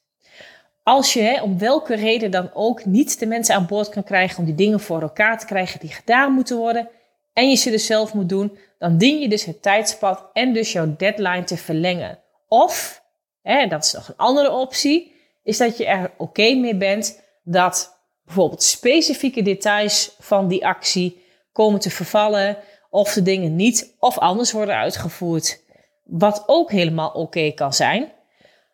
Als 0.83 1.13
je 1.13 1.39
om 1.43 1.57
welke 1.57 1.95
reden 1.95 2.31
dan 2.31 2.49
ook 2.53 2.85
niet 2.85 3.19
de 3.19 3.25
mensen 3.25 3.55
aan 3.55 3.65
boord 3.65 3.89
kan 3.89 4.03
krijgen 4.03 4.39
om 4.39 4.45
die 4.45 4.55
dingen 4.55 4.79
voor 4.79 5.01
elkaar 5.01 5.39
te 5.39 5.45
krijgen 5.45 5.79
die 5.79 5.89
gedaan 5.89 6.33
moeten 6.33 6.57
worden 6.57 6.89
en 7.33 7.49
je 7.49 7.55
ze 7.55 7.69
dus 7.69 7.85
zelf 7.85 8.13
moet 8.13 8.29
doen, 8.29 8.57
dan 8.77 8.97
dien 8.97 9.19
je 9.19 9.29
dus 9.29 9.45
het 9.45 9.61
tijdspad 9.61 10.29
en 10.33 10.53
dus 10.53 10.71
jouw 10.71 10.95
deadline 10.97 11.43
te 11.43 11.57
verlengen. 11.57 12.19
Of, 12.47 13.03
hè, 13.41 13.67
dat 13.67 13.83
is 13.83 13.93
nog 13.93 14.07
een 14.07 14.17
andere 14.17 14.51
optie, 14.51 15.13
is 15.43 15.57
dat 15.57 15.77
je 15.77 15.85
er 15.85 16.11
oké 16.17 16.53
mee 16.53 16.75
bent 16.75 17.21
dat 17.43 17.99
bijvoorbeeld 18.25 18.63
specifieke 18.63 19.41
details 19.41 20.15
van 20.19 20.47
die 20.47 20.65
actie 20.65 21.23
komen 21.51 21.79
te 21.79 21.89
vervallen 21.89 22.57
of 22.89 23.13
de 23.13 23.21
dingen 23.21 23.55
niet 23.55 23.95
of 23.99 24.17
anders 24.17 24.51
worden 24.51 24.75
uitgevoerd. 24.75 25.61
Wat 26.09 26.43
ook 26.45 26.71
helemaal 26.71 27.09
oké 27.09 27.51
kan 27.51 27.73
zijn. 27.73 28.11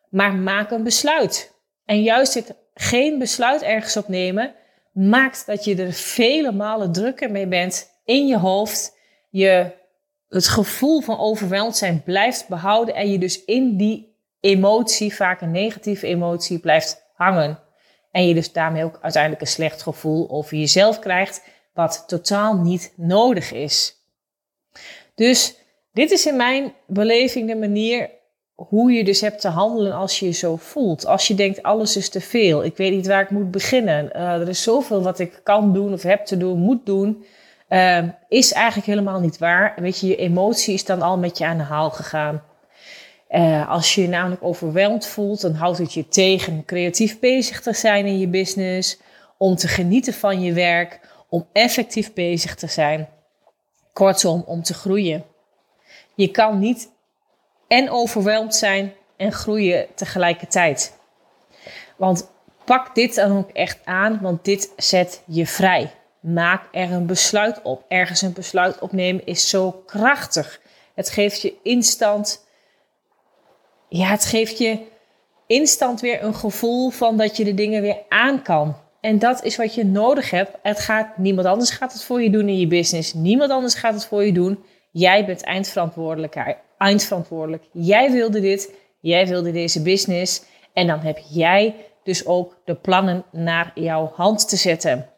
Maar 0.10 0.34
maak 0.34 0.71
een 0.71 0.84
besluit. 0.84 1.54
En 1.86 2.04
juist 2.04 2.34
het 2.34 2.56
geen 2.74 3.19
besluit 3.19 3.62
ergens 3.62 3.98
opnemen 3.98 4.56
maakt 4.95 5.45
dat 5.45 5.63
je 5.63 5.76
er 5.76 5.93
vele 5.93 6.52
malen 6.52 6.91
drukker 6.91 7.32
mee 7.32 7.48
bent 7.48 7.89
in 8.06 8.28
je 8.28 8.38
hoofd. 8.38 8.98
Je 9.30 9.71
het 10.30 10.48
gevoel 10.48 11.02
van 11.02 11.19
overweldigd 11.19 11.78
zijn 11.78 12.04
blijft 12.04 12.48
behouden 12.48 12.95
en 12.95 13.12
je 13.12 13.17
dus 13.17 13.45
in 13.45 13.78
die 13.78 14.15
emotie, 14.39 15.15
vaak 15.15 15.41
een 15.41 15.52
negatieve 15.52 16.08
emotie, 16.08 16.60
blijft 16.60 17.04
hangen. 17.13 17.60
En 18.12 18.28
je 18.28 18.34
dus 18.34 18.52
daarmee 18.52 18.84
ook 18.84 19.00
uiteindelijk 19.02 19.41
een 19.41 19.48
slecht 19.48 19.82
gevoel 19.82 20.30
over 20.30 20.58
jezelf 20.58 21.00
krijgt, 21.00 21.41
wat 21.74 22.04
totaal 22.08 22.56
niet 22.58 22.93
nodig 22.95 23.52
is. 23.52 23.95
Dus 25.15 25.56
dit 25.95 26.12
is 26.12 26.25
in 26.25 26.36
mijn 26.36 26.73
beleving 26.88 27.47
de 27.47 27.55
manier 27.55 28.10
hoe 28.55 28.91
je 28.91 29.03
dus 29.03 29.21
hebt 29.21 29.41
te 29.41 29.47
handelen 29.47 29.93
als 29.93 30.19
je 30.19 30.25
je 30.25 30.31
zo 30.31 30.55
voelt. 30.55 31.05
Als 31.05 31.27
je 31.27 31.36
denkt, 31.36 31.63
alles 31.63 31.97
is 31.97 32.10
te 32.10 32.21
veel, 32.21 32.63
ik 32.63 32.77
weet 32.77 32.91
niet 32.91 33.08
waar 33.08 33.21
ik 33.21 33.29
moet 33.29 33.51
beginnen, 33.51 34.10
uh, 34.15 34.34
er 34.34 34.49
is 34.49 34.63
zoveel 34.63 35.01
wat 35.01 35.19
ik 35.19 35.39
kan 35.43 35.73
doen 35.73 35.93
of 35.93 36.03
heb 36.03 36.25
te 36.25 36.38
doen, 36.38 36.60
moet 36.60 36.86
doen, 36.86 37.25
uh, 37.69 38.03
is 38.27 38.53
eigenlijk 38.53 38.88
helemaal 38.88 39.19
niet 39.19 39.38
waar. 39.38 39.73
Weet 39.75 39.99
je, 39.99 40.08
je 40.08 40.15
emotie 40.15 40.73
is 40.73 40.86
dan 40.86 41.01
al 41.01 41.17
met 41.17 41.38
je 41.38 41.45
aan 41.45 41.58
de 41.58 41.63
haal 41.63 41.89
gegaan. 41.89 42.43
Uh, 43.29 43.69
als 43.69 43.95
je 43.95 44.01
je 44.01 44.08
namelijk 44.08 44.43
overweldigd 44.43 45.08
voelt, 45.08 45.41
dan 45.41 45.53
houdt 45.53 45.77
het 45.77 45.93
je 45.93 46.08
tegen 46.08 46.53
om 46.53 46.65
creatief 46.65 47.19
bezig 47.19 47.62
te 47.62 47.73
zijn 47.73 48.05
in 48.05 48.19
je 48.19 48.27
business, 48.27 48.99
om 49.38 49.55
te 49.55 49.67
genieten 49.67 50.13
van 50.13 50.41
je 50.41 50.53
werk, 50.53 50.99
om 51.29 51.47
effectief 51.53 52.13
bezig 52.13 52.55
te 52.55 52.67
zijn. 52.67 53.08
Kortom, 53.93 54.43
om 54.45 54.63
te 54.63 54.73
groeien. 54.73 55.23
Je 56.15 56.28
kan 56.28 56.60
niet 56.60 56.91
en 57.67 57.89
overweldigd 57.89 58.56
zijn 58.56 58.93
en 59.17 59.32
groeien 59.32 59.88
tegelijkertijd. 59.95 60.97
Want 61.95 62.30
pak 62.65 62.95
dit 62.95 63.15
dan 63.15 63.38
ook 63.38 63.49
echt 63.49 63.80
aan, 63.84 64.19
want 64.21 64.45
dit 64.45 64.71
zet 64.78 65.21
je 65.25 65.47
vrij. 65.47 65.91
Maak 66.19 66.67
er 66.71 66.91
een 66.91 67.06
besluit 67.06 67.62
op. 67.62 67.84
Ergens 67.88 68.21
een 68.21 68.34
besluit 68.34 68.80
opnemen 68.80 69.25
is 69.25 69.49
zo 69.49 69.71
krachtig. 69.71 70.62
Het 70.93 71.10
geeft 71.10 71.41
je 71.41 71.54
instant, 71.63 72.45
ja, 73.89 74.08
het 74.08 74.25
geeft 74.25 74.58
je 74.58 74.80
instant 75.47 76.01
weer 76.01 76.23
een 76.23 76.36
gevoel 76.36 76.89
van 76.89 77.17
dat 77.17 77.38
je 77.38 77.43
de 77.43 77.54
dingen 77.54 77.82
weer 77.82 77.97
aan 78.10 78.41
kan. 78.41 78.75
En 79.01 79.19
dat 79.19 79.43
is 79.43 79.56
wat 79.56 79.75
je 79.75 79.86
nodig 79.86 80.30
hebt. 80.30 80.58
Het 80.62 80.80
gaat, 80.80 81.17
niemand 81.17 81.47
anders 81.47 81.69
gaat 81.69 81.93
het 81.93 82.04
voor 82.04 82.21
je 82.21 82.30
doen 82.30 82.47
in 82.47 82.60
je 82.60 82.67
business. 82.67 83.13
Niemand 83.13 83.51
anders 83.51 83.73
gaat 83.73 83.93
het 83.93 84.06
voor 84.06 84.23
je 84.23 84.32
doen. 84.32 84.63
Jij 84.97 85.25
bent 85.25 85.43
eindverantwoordelijk. 85.43 86.55
eindverantwoordelijk. 86.77 87.63
Jij 87.71 88.12
wilde 88.12 88.39
dit. 88.39 88.71
Jij 88.99 89.27
wilde 89.27 89.51
deze 89.51 89.81
business. 89.81 90.41
En 90.73 90.88
dan 90.88 90.99
heb 90.99 91.19
jij 91.29 91.75
dus 92.03 92.25
ook 92.25 92.58
de 92.65 92.75
plannen 92.75 93.25
naar 93.31 93.71
jouw 93.73 94.12
hand 94.15 94.49
te 94.49 94.55
zetten. 94.55 95.10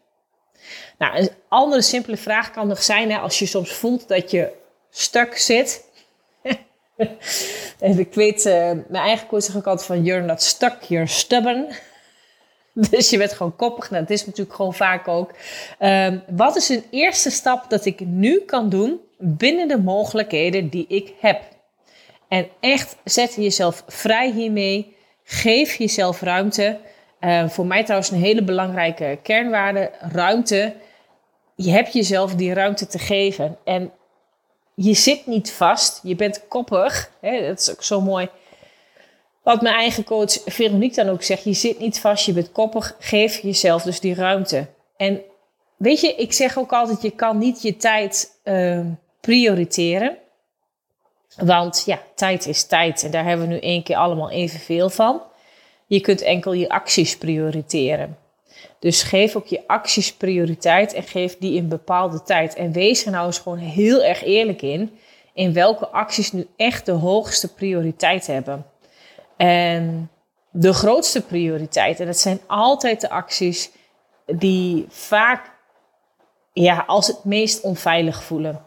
Nou, 0.98 1.18
een 1.18 1.30
andere 1.48 1.82
simpele 1.82 2.18
vraag 2.18 2.52
kan 2.52 2.68
nog 2.68 2.84
zijn 2.84 3.12
hè, 3.12 3.18
als 3.18 3.40
je 3.40 3.46
soms 3.46 3.74
voelt 3.74 4.08
dat 4.08 4.32
je 4.32 4.52
stuk 4.90 5.38
zit. 5.38 5.84
ik 7.98 8.14
weet, 8.14 8.46
uh, 8.46 8.54
mijn 8.88 9.04
eigen 9.04 9.56
ook 9.56 9.68
altijd 9.68 9.84
van 9.84 10.04
you're 10.04 10.26
not 10.26 10.42
stuck, 10.42 10.82
you're 10.82 11.08
stubborn. 11.08 11.68
Dus 12.90 13.10
je 13.10 13.18
bent 13.18 13.34
gewoon 13.34 13.56
koppig. 13.56 13.90
Nou, 13.90 14.02
dat 14.02 14.12
is 14.12 14.26
natuurlijk 14.26 14.56
gewoon 14.56 14.74
vaak 14.74 15.08
ook. 15.08 15.32
Um, 15.80 16.24
wat 16.30 16.56
is 16.56 16.70
een 16.70 16.84
eerste 16.90 17.30
stap 17.30 17.70
dat 17.70 17.86
ik 17.86 18.00
nu 18.00 18.40
kan 18.40 18.70
doen 18.70 19.02
binnen 19.18 19.68
de 19.68 19.78
mogelijkheden 19.78 20.70
die 20.70 20.86
ik 20.88 21.14
heb? 21.20 21.42
En 22.28 22.48
echt 22.60 22.96
zet 23.04 23.36
jezelf 23.36 23.84
vrij 23.88 24.32
hiermee. 24.32 24.96
Geef 25.24 25.76
jezelf 25.76 26.22
ruimte. 26.22 26.80
Uh, 27.22 27.50
voor 27.50 27.66
mij 27.66 27.84
trouwens 27.84 28.12
een 28.12 28.22
hele 28.22 28.44
belangrijke 28.44 29.20
kernwaarde: 29.24 29.92
ruimte. 30.00 30.76
Je 31.56 31.72
hebt 31.72 31.94
jezelf 31.94 32.36
die 32.36 32.54
ruimte 32.54 32.88
te 32.88 33.00
geven. 33.00 33.58
En 33.64 33.92
je 34.76 34.94
zit 34.94 35.26
niet 35.26 35.52
vast. 35.52 36.00
Je 36.04 36.16
bent 36.16 36.48
koppig. 36.48 37.12
Hè? 37.22 37.48
Dat 37.48 37.60
is 37.60 37.72
ook 37.72 37.84
zo 37.84 38.02
mooi. 38.02 38.30
Wat 39.48 39.62
mijn 39.62 39.76
eigen 39.76 40.04
coach 40.04 40.40
Veronique 40.46 41.04
dan 41.04 41.14
ook 41.14 41.24
zegt, 41.24 41.44
je 41.44 41.54
zit 41.54 41.80
niet 41.80 42.00
vast, 42.00 42.26
je 42.26 42.34
bent 42.34 42.52
koppig, 42.52 42.96
geef 43.00 43.40
jezelf 43.40 43.84
dus 43.84 44.00
die 44.00 44.16
ruimte. 44.16 44.68
En 44.98 45.22
weet 45.78 46.02
je, 46.02 46.16
ik 46.16 46.34
zeg 46.34 46.58
ook 46.58 46.74
altijd, 46.74 47.02
je 47.02 47.12
kan 47.12 47.38
niet 47.38 47.62
je 47.62 47.78
tijd 47.78 48.40
uh, 48.44 48.86
prioriteren. 49.22 50.18
Want 51.36 51.84
ja, 51.86 52.00
tijd 52.16 52.46
is 52.46 52.64
tijd 52.64 53.04
en 53.04 53.12
daar 53.12 53.24
hebben 53.24 53.48
we 53.48 53.54
nu 53.54 53.60
één 53.60 53.84
keer 53.84 53.96
allemaal 53.96 54.30
evenveel 54.30 54.90
van. 54.90 55.22
Je 55.88 56.02
kunt 56.02 56.22
enkel 56.22 56.54
je 56.54 56.70
acties 56.70 57.18
prioriteren. 57.18 58.18
Dus 58.80 59.04
geef 59.04 59.36
ook 59.36 59.48
je 59.48 59.68
acties 59.68 60.14
prioriteit 60.14 60.94
en 60.94 61.04
geef 61.04 61.38
die 61.38 61.56
in 61.56 61.68
bepaalde 61.68 62.24
tijd. 62.24 62.56
En 62.56 62.72
wees 62.72 63.06
er 63.06 63.12
nou 63.12 63.26
eens 63.26 63.40
gewoon 63.40 63.58
heel 63.58 64.04
erg 64.04 64.24
eerlijk 64.24 64.62
in, 64.62 64.98
in 65.34 65.54
welke 65.54 65.88
acties 65.88 66.32
nu 66.32 66.48
echt 66.56 66.86
de 66.86 66.92
hoogste 66.92 67.54
prioriteit 67.54 68.28
hebben. 68.28 68.66
En 69.38 70.12
de 70.52 70.74
grootste 70.74 71.22
prioriteit, 71.22 72.00
en 72.00 72.06
dat 72.06 72.18
zijn 72.18 72.40
altijd 72.48 73.02
de 73.02 73.10
acties 73.10 73.72
die 74.26 74.86
vaak 74.90 75.52
ja, 76.54 76.84
als 76.88 77.08
het 77.08 77.24
meest 77.24 77.62
onveilig 77.62 78.24
voelen, 78.24 78.66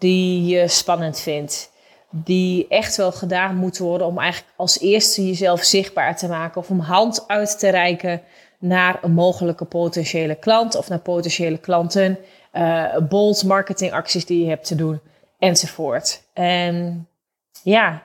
die 0.00 0.44
je 0.44 0.68
spannend 0.68 1.20
vindt, 1.20 1.70
die 2.10 2.66
echt 2.68 2.96
wel 2.96 3.12
gedaan 3.12 3.56
moeten 3.56 3.84
worden 3.84 4.06
om 4.06 4.18
eigenlijk 4.18 4.52
als 4.56 4.80
eerste 4.80 5.26
jezelf 5.26 5.62
zichtbaar 5.62 6.16
te 6.16 6.28
maken 6.28 6.60
of 6.60 6.70
om 6.70 6.80
hand 6.80 7.24
uit 7.26 7.58
te 7.58 7.68
reiken 7.68 8.22
naar 8.58 8.98
een 9.02 9.12
mogelijke 9.12 9.64
potentiële 9.64 10.34
klant 10.34 10.74
of 10.74 10.88
naar 10.88 10.98
potentiële 10.98 11.58
klanten, 11.58 12.18
uh, 12.52 12.96
bold 12.96 13.44
marketingacties 13.44 14.26
die 14.26 14.42
je 14.42 14.48
hebt 14.48 14.66
te 14.66 14.74
doen 14.74 15.00
enzovoort. 15.38 16.22
En 16.32 17.08
ja, 17.62 18.02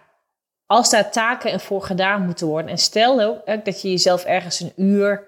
als 0.66 0.90
daar 0.90 1.12
taken 1.12 1.60
voor 1.60 1.82
gedaan 1.82 2.26
moeten 2.26 2.48
worden, 2.48 2.72
en 2.72 2.78
stel 2.78 3.22
ook 3.22 3.66
dat 3.66 3.82
je 3.82 3.90
jezelf 3.90 4.24
ergens 4.24 4.60
een 4.60 4.74
uur, 4.76 5.24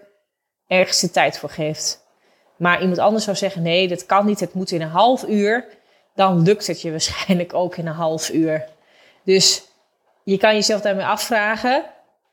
ergens 0.67 0.99
de 0.99 1.12
tijd 1.12 1.38
voor 1.38 1.49
geeft. 1.49 2.06
Maar 2.58 2.82
iemand 2.82 2.99
anders 2.99 3.23
zou 3.23 3.38
zeggen: 3.38 3.62
nee, 3.62 3.88
dat 3.88 4.06
kan 4.06 4.25
niet, 4.25 4.39
het 4.39 4.53
moet 4.53 4.71
in 4.71 4.82
een 4.82 4.89
half 4.89 5.27
uur. 5.27 5.65
Dan 6.17 6.41
lukt 6.41 6.67
het 6.67 6.82
je 6.82 6.91
waarschijnlijk 6.91 7.53
ook 7.53 7.77
in 7.77 7.88
een 7.88 7.93
half 7.93 8.30
uur. 8.30 8.65
Dus 9.23 9.63
je 10.23 10.38
kan 10.38 10.53
jezelf 10.53 10.82
daarmee 10.82 11.06
afvragen: 11.06 11.86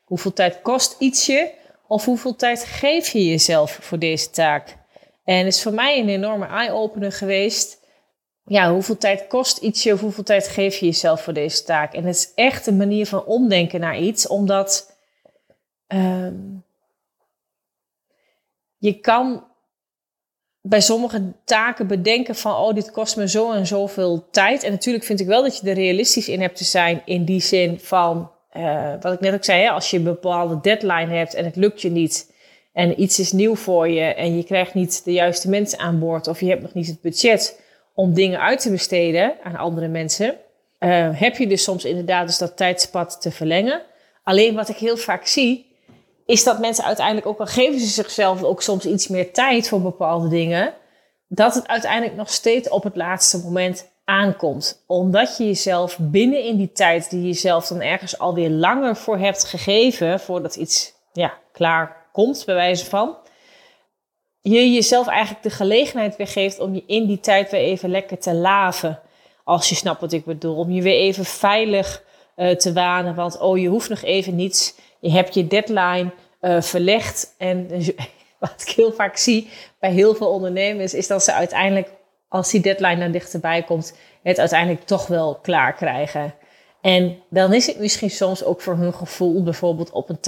hoeveel 0.03 0.33
tijd 0.33 0.61
kost 0.61 0.95
ietsje? 0.99 1.53
Of 1.87 2.05
hoeveel 2.05 2.35
tijd 2.35 2.63
geef 2.63 3.07
je 3.09 3.25
jezelf 3.25 3.77
voor 3.81 3.99
deze 3.99 4.29
taak? 4.29 4.77
En 5.23 5.37
het 5.37 5.53
is 5.53 5.61
voor 5.61 5.73
mij 5.73 5.99
een 5.99 6.09
enorme 6.09 6.45
eye-opener 6.45 7.11
geweest 7.11 7.83
ja, 8.47 8.71
hoeveel 8.71 8.97
tijd 8.97 9.27
kost 9.27 9.57
ietsje 9.57 9.93
of 9.93 9.99
hoeveel 9.99 10.23
tijd 10.23 10.47
geef 10.47 10.77
je 10.77 10.85
jezelf 10.85 11.21
voor 11.23 11.33
deze 11.33 11.63
taak? 11.63 11.93
En 11.93 12.05
het 12.05 12.15
is 12.15 12.31
echt 12.35 12.67
een 12.67 12.77
manier 12.77 13.07
van 13.07 13.25
omdenken 13.25 13.79
naar 13.79 13.97
iets, 13.97 14.27
omdat 14.27 14.97
um, 15.87 16.65
je 18.77 18.99
kan 18.99 19.47
bij 20.67 20.81
sommige 20.81 21.21
taken 21.43 21.87
bedenken 21.87 22.35
van, 22.35 22.55
oh, 22.55 22.73
dit 22.73 22.91
kost 22.91 23.17
me 23.17 23.29
zo 23.29 23.51
en 23.51 23.67
zoveel 23.67 24.27
tijd. 24.31 24.63
En 24.63 24.71
natuurlijk 24.71 25.05
vind 25.05 25.19
ik 25.19 25.27
wel 25.27 25.43
dat 25.43 25.59
je 25.59 25.69
er 25.69 25.75
realistisch 25.75 26.29
in 26.29 26.41
hebt 26.41 26.57
te 26.57 26.63
zijn, 26.63 27.01
in 27.05 27.25
die 27.25 27.41
zin 27.41 27.79
van, 27.79 28.31
uh, 28.57 28.93
wat 29.01 29.13
ik 29.13 29.19
net 29.19 29.33
ook 29.33 29.43
zei, 29.43 29.61
hè, 29.61 29.69
als 29.69 29.89
je 29.89 29.97
een 29.97 30.03
bepaalde 30.03 30.59
deadline 30.61 31.13
hebt 31.13 31.33
en 31.33 31.45
het 31.45 31.55
lukt 31.55 31.81
je 31.81 31.91
niet 31.91 32.33
en 32.73 33.01
iets 33.01 33.19
is 33.19 33.31
nieuw 33.31 33.55
voor 33.55 33.89
je 33.89 34.01
en 34.01 34.37
je 34.37 34.43
krijgt 34.43 34.73
niet 34.73 35.01
de 35.03 35.13
juiste 35.13 35.49
mensen 35.49 35.79
aan 35.79 35.99
boord 35.99 36.27
of 36.27 36.39
je 36.39 36.49
hebt 36.49 36.61
nog 36.61 36.73
niet 36.73 36.87
het 36.87 37.01
budget 37.01 37.61
om 37.93 38.13
dingen 38.13 38.39
uit 38.39 38.59
te 38.59 38.71
besteden 38.71 39.33
aan 39.43 39.55
andere 39.55 39.87
mensen, 39.87 40.35
uh, 40.79 41.19
heb 41.19 41.37
je 41.37 41.47
dus 41.47 41.63
soms 41.63 41.85
inderdaad 41.85 42.27
dus 42.27 42.37
dat 42.37 42.57
tijdspad 42.57 43.21
te 43.21 43.31
verlengen. 43.31 43.81
Alleen 44.23 44.55
wat 44.55 44.69
ik 44.69 44.77
heel 44.77 44.97
vaak 44.97 45.25
zie, 45.25 45.74
is 46.25 46.43
dat 46.43 46.59
mensen 46.59 46.83
uiteindelijk 46.85 47.27
ook 47.27 47.39
al 47.39 47.45
geven 47.45 47.79
ze 47.79 47.87
zichzelf 47.87 48.43
ook 48.43 48.61
soms 48.61 48.85
iets 48.85 49.07
meer 49.07 49.33
tijd 49.33 49.67
voor 49.67 49.81
bepaalde 49.81 50.27
dingen, 50.27 50.73
dat 51.27 51.55
het 51.55 51.67
uiteindelijk 51.67 52.15
nog 52.15 52.29
steeds 52.29 52.69
op 52.69 52.83
het 52.83 52.95
laatste 52.95 53.37
moment 53.37 53.91
aankomt. 54.05 54.83
Omdat 54.87 55.37
je 55.37 55.45
jezelf 55.45 55.97
binnen 55.99 56.43
in 56.43 56.57
die 56.57 56.71
tijd 56.71 57.09
die 57.09 57.21
je 57.21 57.27
jezelf 57.27 57.67
dan 57.67 57.81
ergens 57.81 58.19
alweer 58.19 58.49
langer 58.49 58.95
voor 58.95 59.17
hebt 59.17 59.43
gegeven, 59.43 60.19
voordat 60.19 60.55
iets 60.55 60.93
ja, 61.13 61.33
klaar 61.51 62.05
komt, 62.11 62.43
bij 62.45 62.55
wijze 62.55 62.85
van, 62.85 63.15
je 64.41 64.73
jezelf 64.73 65.07
eigenlijk 65.07 65.43
de 65.43 65.49
gelegenheid 65.49 66.15
weer 66.15 66.27
geeft 66.27 66.59
om 66.59 66.73
je 66.73 66.83
in 66.87 67.05
die 67.05 67.19
tijd 67.19 67.51
weer 67.51 67.61
even 67.61 67.89
lekker 67.89 68.19
te 68.19 68.33
laven. 68.33 68.99
Als 69.43 69.69
je 69.69 69.75
snapt 69.75 70.01
wat 70.01 70.11
ik 70.11 70.25
bedoel. 70.25 70.55
Om 70.55 70.71
je 70.71 70.81
weer 70.81 70.99
even 70.99 71.25
veilig 71.25 72.03
uh, 72.35 72.55
te 72.55 72.73
wanen. 72.73 73.15
Want 73.15 73.39
oh, 73.39 73.57
je 73.57 73.67
hoeft 73.67 73.89
nog 73.89 74.01
even 74.01 74.35
niets. 74.35 74.75
Je 74.99 75.11
hebt 75.11 75.33
je 75.33 75.47
deadline 75.47 76.11
uh, 76.41 76.61
verlegd. 76.61 77.33
En 77.37 77.67
wat 78.39 78.63
ik 78.65 78.73
heel 78.75 78.91
vaak 78.93 79.17
zie 79.17 79.49
bij 79.79 79.91
heel 79.91 80.15
veel 80.15 80.29
ondernemers, 80.29 80.93
is 80.93 81.07
dat 81.07 81.23
ze 81.23 81.33
uiteindelijk, 81.33 81.89
als 82.27 82.51
die 82.51 82.61
deadline 82.61 82.99
dan 82.99 83.11
dichterbij 83.11 83.63
komt, 83.63 83.97
het 84.23 84.39
uiteindelijk 84.39 84.85
toch 84.85 85.07
wel 85.07 85.35
klaar 85.41 85.73
krijgen. 85.73 86.33
En 86.81 87.17
dan 87.29 87.53
is 87.53 87.67
het 87.67 87.79
misschien 87.79 88.09
soms 88.09 88.43
ook 88.43 88.61
voor 88.61 88.75
hun 88.75 88.93
gevoel 88.93 89.43
bijvoorbeeld 89.43 89.91
op 89.91 90.09
een 90.09 90.19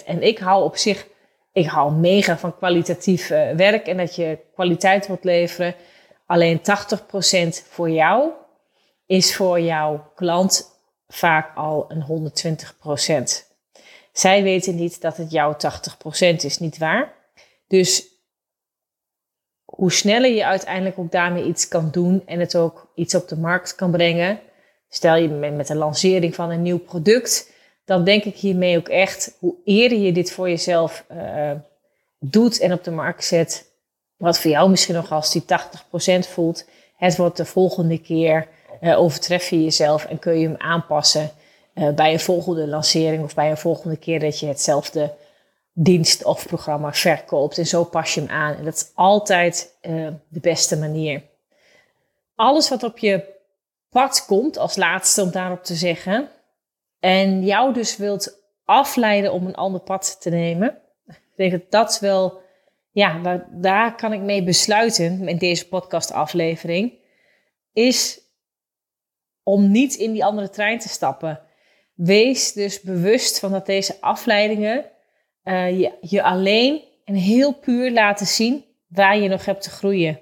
80%. 0.00 0.04
En 0.04 0.22
ik 0.22 0.38
hou 0.38 0.64
op 0.64 0.76
zich, 0.76 1.06
ik 1.52 1.66
hou 1.66 1.92
mega 1.92 2.38
van 2.38 2.56
kwalitatief 2.56 3.30
uh, 3.30 3.50
werk 3.50 3.86
en 3.86 3.96
dat 3.96 4.14
je 4.14 4.38
kwaliteit 4.54 5.06
wilt 5.06 5.24
leveren. 5.24 5.74
Alleen 6.26 6.60
80% 6.60 6.62
voor 7.68 7.90
jou 7.90 8.30
is 9.06 9.36
voor 9.36 9.60
jouw 9.60 10.10
klant 10.14 10.77
vaak 11.08 11.56
al 11.56 11.86
een 11.88 12.30
120%. 13.42 13.46
Zij 14.12 14.42
weten 14.42 14.74
niet 14.74 15.00
dat 15.00 15.16
het 15.16 15.30
jouw 15.30 15.56
80% 15.56 15.56
is, 16.36 16.58
niet 16.58 16.78
waar? 16.78 17.14
Dus 17.66 18.06
hoe 19.64 19.92
sneller 19.92 20.30
je 20.30 20.44
uiteindelijk 20.44 20.98
ook 20.98 21.12
daarmee 21.12 21.44
iets 21.44 21.68
kan 21.68 21.90
doen 21.90 22.22
en 22.26 22.40
het 22.40 22.56
ook 22.56 22.92
iets 22.94 23.14
op 23.14 23.28
de 23.28 23.36
markt 23.36 23.74
kan 23.74 23.90
brengen. 23.90 24.40
Stel 24.88 25.16
je 25.16 25.28
met 25.28 25.66
de 25.66 25.74
lancering 25.74 26.34
van 26.34 26.50
een 26.50 26.62
nieuw 26.62 26.78
product, 26.78 27.52
dan 27.84 28.04
denk 28.04 28.24
ik 28.24 28.36
hiermee 28.36 28.78
ook 28.78 28.88
echt, 28.88 29.36
hoe 29.38 29.54
eerder 29.64 29.98
je 29.98 30.12
dit 30.12 30.32
voor 30.32 30.48
jezelf 30.48 31.04
uh, 31.12 31.52
doet 32.18 32.60
en 32.60 32.72
op 32.72 32.84
de 32.84 32.90
markt 32.90 33.24
zet, 33.24 33.70
wat 34.16 34.38
voor 34.38 34.50
jou 34.50 34.70
misschien 34.70 34.94
nog 34.94 35.12
als 35.12 35.32
die 35.32 35.42
80% 35.42 36.28
voelt, 36.28 36.68
het 36.96 37.16
wordt 37.16 37.36
de 37.36 37.44
volgende 37.44 37.98
keer 37.98 38.48
uh, 38.80 39.00
overtref 39.00 39.50
je 39.50 39.62
jezelf 39.62 40.04
en 40.04 40.18
kun 40.18 40.38
je 40.38 40.46
hem 40.46 40.56
aanpassen 40.58 41.30
uh, 41.74 41.90
bij 41.90 42.12
een 42.12 42.20
volgende 42.20 42.66
lancering 42.66 43.24
of 43.24 43.34
bij 43.34 43.50
een 43.50 43.56
volgende 43.56 43.96
keer 43.96 44.20
dat 44.20 44.40
je 44.40 44.46
hetzelfde 44.46 45.14
dienst 45.72 46.24
of 46.24 46.46
programma 46.46 46.92
verkoopt. 46.92 47.58
En 47.58 47.66
zo 47.66 47.84
pas 47.84 48.14
je 48.14 48.20
hem 48.20 48.30
aan. 48.30 48.54
En 48.54 48.64
dat 48.64 48.74
is 48.74 48.90
altijd 48.94 49.76
uh, 49.82 50.08
de 50.28 50.40
beste 50.40 50.76
manier. 50.76 51.22
Alles 52.34 52.68
wat 52.68 52.82
op 52.82 52.98
je 52.98 53.24
pad 53.90 54.24
komt, 54.26 54.58
als 54.58 54.76
laatste 54.76 55.22
om 55.22 55.30
daarop 55.30 55.64
te 55.64 55.74
zeggen, 55.74 56.28
en 57.00 57.44
jou 57.44 57.72
dus 57.72 57.96
wilt 57.96 58.38
afleiden 58.64 59.32
om 59.32 59.46
een 59.46 59.54
ander 59.54 59.80
pad 59.80 60.20
te 60.20 60.30
nemen. 60.30 60.78
Ik 61.06 61.20
denk 61.36 61.50
dat 61.50 61.70
dat 61.70 61.98
wel, 62.00 62.40
ja, 62.90 63.44
daar 63.50 63.94
kan 63.94 64.12
ik 64.12 64.20
mee 64.20 64.42
besluiten 64.42 65.28
in 65.28 65.38
deze 65.38 65.68
podcastaflevering, 65.68 66.92
is 67.72 68.20
om 69.48 69.70
niet 69.70 69.94
in 69.94 70.12
die 70.12 70.24
andere 70.24 70.50
trein 70.50 70.78
te 70.78 70.88
stappen. 70.88 71.40
Wees 71.94 72.52
dus 72.52 72.80
bewust 72.80 73.38
van 73.38 73.52
dat 73.52 73.66
deze 73.66 73.96
afleidingen 74.00 74.84
uh, 75.44 75.80
je, 75.80 75.92
je 76.00 76.22
alleen 76.22 76.82
en 77.04 77.14
heel 77.14 77.52
puur 77.52 77.90
laten 77.90 78.26
zien 78.26 78.64
waar 78.88 79.18
je 79.18 79.28
nog 79.28 79.44
hebt 79.44 79.62
te 79.62 79.70
groeien. 79.70 80.20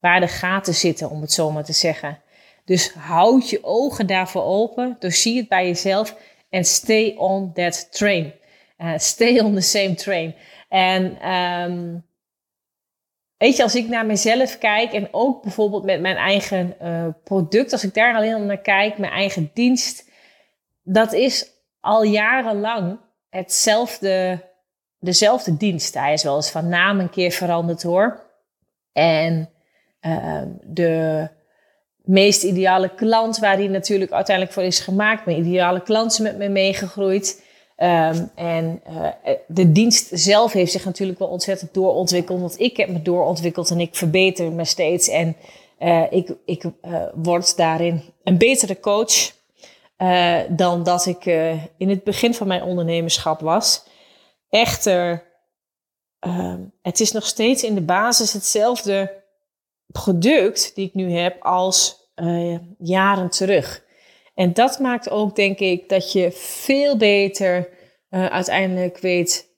Waar 0.00 0.20
de 0.20 0.28
gaten 0.28 0.74
zitten, 0.74 1.10
om 1.10 1.20
het 1.20 1.32
zo 1.32 1.50
maar 1.50 1.64
te 1.64 1.72
zeggen. 1.72 2.22
Dus 2.64 2.92
houd 2.92 3.50
je 3.50 3.64
ogen 3.64 4.06
daarvoor 4.06 4.44
open, 4.44 4.96
doorzie 4.98 5.36
het 5.36 5.48
bij 5.48 5.66
jezelf 5.66 6.16
en 6.50 6.64
stay 6.64 7.14
on 7.16 7.52
that 7.52 7.92
train. 7.92 8.32
Uh, 8.78 8.92
stay 8.96 9.38
on 9.38 9.54
the 9.54 9.60
same 9.60 9.94
train. 9.94 10.34
En 10.68 11.32
um, 11.32 12.06
weet 13.36 13.56
je, 13.56 13.62
als 13.62 13.74
ik 13.74 13.88
naar 13.88 14.06
mezelf 14.06 14.58
kijk 14.58 14.92
en 14.92 15.08
ook 15.10 15.42
bijvoorbeeld 15.42 15.84
met 15.84 16.00
mijn 16.00 16.16
eigen 16.16 16.76
uh, 16.82 17.06
product, 17.24 17.72
als 17.72 17.84
ik 17.84 17.94
daar 17.94 18.14
alleen 18.14 18.46
naar 18.46 18.58
kijk, 18.58 18.98
mijn 18.98 19.12
eigen 19.12 19.50
dienst, 19.54 20.10
dat 20.82 21.12
is 21.12 21.50
al 21.80 22.02
jarenlang 22.02 22.98
hetzelfde, 23.30 24.44
dezelfde 24.98 25.56
dienst. 25.56 25.94
Hij 25.94 26.12
is 26.12 26.22
wel 26.22 26.36
eens 26.36 26.50
van 26.50 26.68
naam 26.68 27.00
een 27.00 27.10
keer 27.10 27.30
veranderd 27.30 27.82
hoor. 27.82 28.22
En 28.92 29.50
uh, 30.00 30.42
de 30.62 31.28
meest 31.96 32.42
ideale 32.42 32.94
klant, 32.94 33.38
waar 33.38 33.56
die 33.56 33.68
natuurlijk 33.68 34.12
uiteindelijk 34.12 34.54
voor 34.54 34.64
is 34.64 34.80
gemaakt, 34.80 35.26
mijn 35.26 35.38
ideale 35.38 35.82
klant 35.82 36.12
is 36.12 36.18
met 36.18 36.36
me 36.36 36.48
meegegroeid. 36.48 37.43
Um, 37.76 38.30
en 38.34 38.82
uh, 38.90 39.08
de 39.46 39.72
dienst 39.72 40.08
zelf 40.12 40.52
heeft 40.52 40.72
zich 40.72 40.84
natuurlijk 40.84 41.18
wel 41.18 41.28
ontzettend 41.28 41.74
doorontwikkeld. 41.74 42.40
Want 42.40 42.60
ik 42.60 42.76
heb 42.76 42.88
me 42.88 43.02
doorontwikkeld 43.02 43.70
en 43.70 43.80
ik 43.80 43.94
verbeter 43.94 44.52
me 44.52 44.64
steeds. 44.64 45.08
En 45.08 45.36
uh, 45.80 46.12
ik, 46.12 46.34
ik 46.44 46.64
word 47.14 47.56
daarin 47.56 48.02
een 48.24 48.38
betere 48.38 48.80
coach 48.80 49.32
dan 50.48 50.82
dat 50.82 51.06
ik 51.06 51.24
in 51.76 51.88
het 51.88 52.04
begin 52.04 52.34
van 52.34 52.46
mijn 52.46 52.62
ondernemerschap 52.62 53.40
was. 53.40 53.84
Echter, 54.48 55.24
ehm, 56.18 56.60
het 56.82 57.00
is 57.00 57.12
nog 57.12 57.26
steeds 57.26 57.62
in 57.62 57.74
de 57.74 57.82
basis 57.82 58.32
hetzelfde 58.32 59.22
product 59.86 60.74
die 60.74 60.86
ik 60.86 60.94
nu 60.94 61.12
heb 61.12 61.42
als 61.42 62.08
jaren 62.78 63.30
terug. 63.30 63.83
En 64.34 64.52
dat 64.52 64.78
maakt 64.78 65.10
ook, 65.10 65.36
denk 65.36 65.58
ik, 65.58 65.88
dat 65.88 66.12
je 66.12 66.32
veel 66.32 66.96
beter 66.96 67.68
uh, 68.10 68.26
uiteindelijk 68.26 68.98
weet 68.98 69.52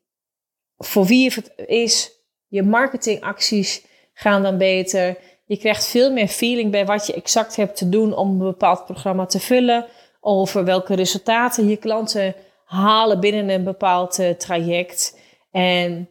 voor 0.78 1.04
wie 1.04 1.32
het 1.34 1.52
is. 1.66 2.10
Je 2.48 2.62
marketingacties 2.62 3.84
gaan 4.12 4.42
dan 4.42 4.58
beter. 4.58 5.18
Je 5.44 5.58
krijgt 5.58 5.86
veel 5.86 6.12
meer 6.12 6.28
feeling 6.28 6.70
bij 6.70 6.86
wat 6.86 7.06
je 7.06 7.14
exact 7.14 7.56
hebt 7.56 7.76
te 7.76 7.88
doen 7.88 8.16
om 8.16 8.30
een 8.30 8.38
bepaald 8.38 8.84
programma 8.84 9.26
te 9.26 9.40
vullen. 9.40 9.86
Over 10.20 10.64
welke 10.64 10.94
resultaten 10.94 11.68
je 11.68 11.76
klanten 11.76 12.34
halen 12.64 13.20
binnen 13.20 13.48
een 13.48 13.64
bepaald 13.64 14.18
uh, 14.18 14.30
traject. 14.30 15.18
En 15.50 16.10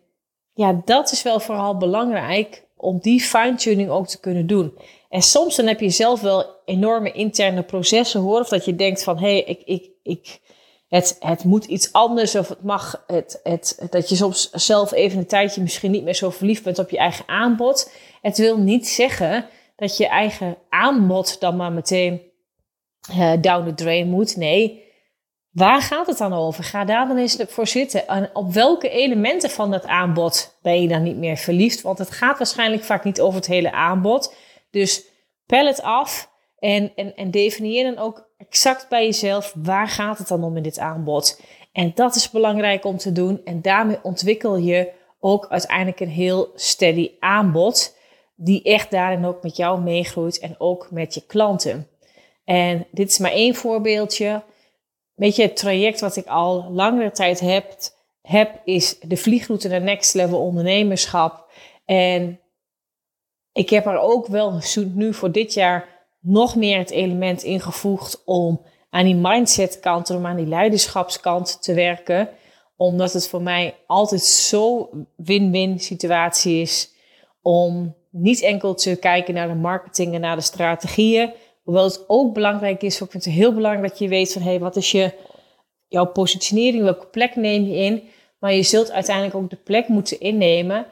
ja, 0.53 0.81
dat 0.85 1.11
is 1.11 1.23
wel 1.23 1.39
vooral 1.39 1.77
belangrijk 1.77 2.65
om 2.77 2.99
die 2.99 3.21
fine-tuning 3.21 3.89
ook 3.89 4.07
te 4.07 4.19
kunnen 4.19 4.47
doen. 4.47 4.77
En 5.09 5.21
soms 5.21 5.55
dan 5.55 5.67
heb 5.67 5.79
je 5.79 5.89
zelf 5.89 6.21
wel 6.21 6.45
enorme 6.65 7.11
interne 7.11 7.63
processen 7.63 8.21
hoor. 8.21 8.39
Of 8.39 8.49
dat 8.49 8.65
je 8.65 8.75
denkt 8.75 9.03
van 9.03 9.17
hé, 9.17 9.31
hey, 9.31 9.43
ik, 9.43 9.61
ik, 9.65 9.89
ik, 10.03 10.39
het, 10.87 11.17
het 11.19 11.43
moet 11.43 11.65
iets 11.65 11.93
anders. 11.93 12.35
Of 12.35 12.49
het 12.49 12.63
mag, 12.63 13.03
het, 13.07 13.39
het, 13.43 13.87
dat 13.89 14.09
je 14.09 14.15
soms 14.15 14.49
zelf 14.51 14.91
even 14.91 15.19
een 15.19 15.27
tijdje 15.27 15.61
misschien 15.61 15.91
niet 15.91 16.03
meer 16.03 16.15
zo 16.15 16.29
verliefd 16.29 16.63
bent 16.63 16.79
op 16.79 16.89
je 16.89 16.97
eigen 16.97 17.27
aanbod. 17.27 17.91
Het 18.21 18.37
wil 18.37 18.57
niet 18.57 18.87
zeggen 18.87 19.45
dat 19.75 19.97
je 19.97 20.07
eigen 20.07 20.57
aanbod 20.69 21.39
dan 21.39 21.55
maar 21.55 21.71
meteen 21.71 22.21
uh, 23.11 23.33
down 23.41 23.67
the 23.67 23.73
drain 23.73 24.07
moet. 24.07 24.35
Nee, 24.35 24.84
waar 25.55 25.81
gaat 25.81 26.07
het 26.07 26.17
dan 26.17 26.33
over? 26.33 26.63
Ga 26.63 26.85
daar 26.85 27.07
dan 27.07 27.17
eens 27.17 27.37
voor 27.47 27.67
zitten. 27.67 28.07
En 28.07 28.29
op 28.33 28.53
welke 28.53 28.89
elementen 28.89 29.49
van 29.49 29.71
dat 29.71 29.85
aanbod 29.85 30.57
ben 30.61 30.81
je 30.81 30.87
dan 30.87 31.03
niet 31.03 31.17
meer 31.17 31.37
verliefd? 31.37 31.81
Want 31.81 31.97
het 31.97 32.11
gaat 32.11 32.37
waarschijnlijk 32.37 32.83
vaak 32.83 33.03
niet 33.03 33.21
over 33.21 33.35
het 33.35 33.47
hele 33.47 33.71
aanbod. 33.71 34.35
Dus 34.71 35.03
pel 35.45 35.65
het 35.65 35.81
af 35.81 36.31
en, 36.59 36.91
en, 36.95 37.15
en 37.15 37.31
definieer 37.31 37.83
dan 37.83 38.03
ook 38.03 38.29
exact 38.37 38.89
bij 38.89 39.05
jezelf 39.05 39.53
waar 39.63 39.87
gaat 39.87 40.17
het 40.17 40.27
dan 40.27 40.43
om 40.43 40.57
in 40.57 40.63
dit 40.63 40.79
aanbod. 40.79 41.41
En 41.71 41.91
dat 41.95 42.15
is 42.15 42.29
belangrijk 42.29 42.85
om 42.85 42.97
te 42.97 43.11
doen. 43.11 43.41
En 43.45 43.61
daarmee 43.61 43.99
ontwikkel 44.01 44.57
je 44.57 44.91
ook 45.19 45.47
uiteindelijk 45.49 45.99
een 45.99 46.09
heel 46.09 46.51
steady 46.55 47.11
aanbod. 47.19 47.97
Die 48.35 48.63
echt 48.63 48.91
daarin 48.91 49.25
ook 49.25 49.43
met 49.43 49.55
jou 49.55 49.81
meegroeit 49.81 50.39
en 50.39 50.55
ook 50.57 50.87
met 50.91 51.13
je 51.13 51.25
klanten. 51.25 51.87
En 52.45 52.87
dit 52.91 53.09
is 53.09 53.17
maar 53.17 53.31
één 53.31 53.55
voorbeeldje. 53.55 54.43
Weet 55.15 55.35
je, 55.35 55.41
het 55.41 55.55
traject 55.55 55.99
wat 55.99 56.15
ik 56.15 56.27
al 56.27 56.71
langere 56.71 57.11
tijd 57.11 57.39
heb, 57.39 57.73
heb 58.21 58.61
is 58.63 58.99
de 58.99 59.17
vliegroute 59.17 59.67
naar 59.67 59.81
next 59.81 60.13
level 60.13 60.39
ondernemerschap. 60.39 61.51
En 61.85 62.39
ik 63.51 63.69
heb 63.69 63.85
er 63.85 63.97
ook 63.97 64.27
wel 64.27 64.59
nu 64.93 65.13
voor 65.13 65.31
dit 65.31 65.53
jaar 65.53 66.07
nog 66.19 66.55
meer 66.55 66.77
het 66.77 66.91
element 66.91 67.43
ingevoegd 67.43 68.21
om 68.25 68.61
aan 68.89 69.05
die 69.05 69.15
mindset 69.15 69.79
kant, 69.79 70.09
om 70.09 70.25
aan 70.25 70.35
die 70.35 70.47
leiderschapskant 70.47 71.63
te 71.63 71.73
werken. 71.73 72.29
Omdat 72.75 73.13
het 73.13 73.27
voor 73.27 73.41
mij 73.41 73.75
altijd 73.87 74.21
zo 74.21 74.89
win-win 75.15 75.79
situatie 75.79 76.61
is 76.61 76.93
om 77.41 77.95
niet 78.09 78.41
enkel 78.41 78.73
te 78.73 78.95
kijken 78.95 79.33
naar 79.33 79.47
de 79.47 79.55
marketing 79.55 80.13
en 80.13 80.21
naar 80.21 80.35
de 80.35 80.41
strategieën. 80.41 81.33
Hoewel 81.65 81.83
het 81.83 82.03
ook 82.07 82.33
belangrijk 82.33 82.81
is, 82.81 83.01
ik 83.01 83.11
vind 83.11 83.25
het 83.25 83.33
heel 83.33 83.53
belangrijk 83.53 83.89
dat 83.89 83.99
je 83.99 84.07
weet 84.07 84.33
van 84.33 84.41
hé, 84.41 84.49
hey, 84.49 84.59
wat 84.59 84.75
is 84.75 84.91
je 84.91 85.13
jouw 85.87 86.05
positionering, 86.05 86.83
welke 86.83 87.07
plek 87.07 87.35
neem 87.35 87.65
je 87.65 87.75
in. 87.75 88.03
Maar 88.39 88.53
je 88.53 88.63
zult 88.63 88.91
uiteindelijk 88.91 89.35
ook 89.35 89.49
de 89.49 89.55
plek 89.55 89.87
moeten 89.87 90.19
innemen 90.19 90.85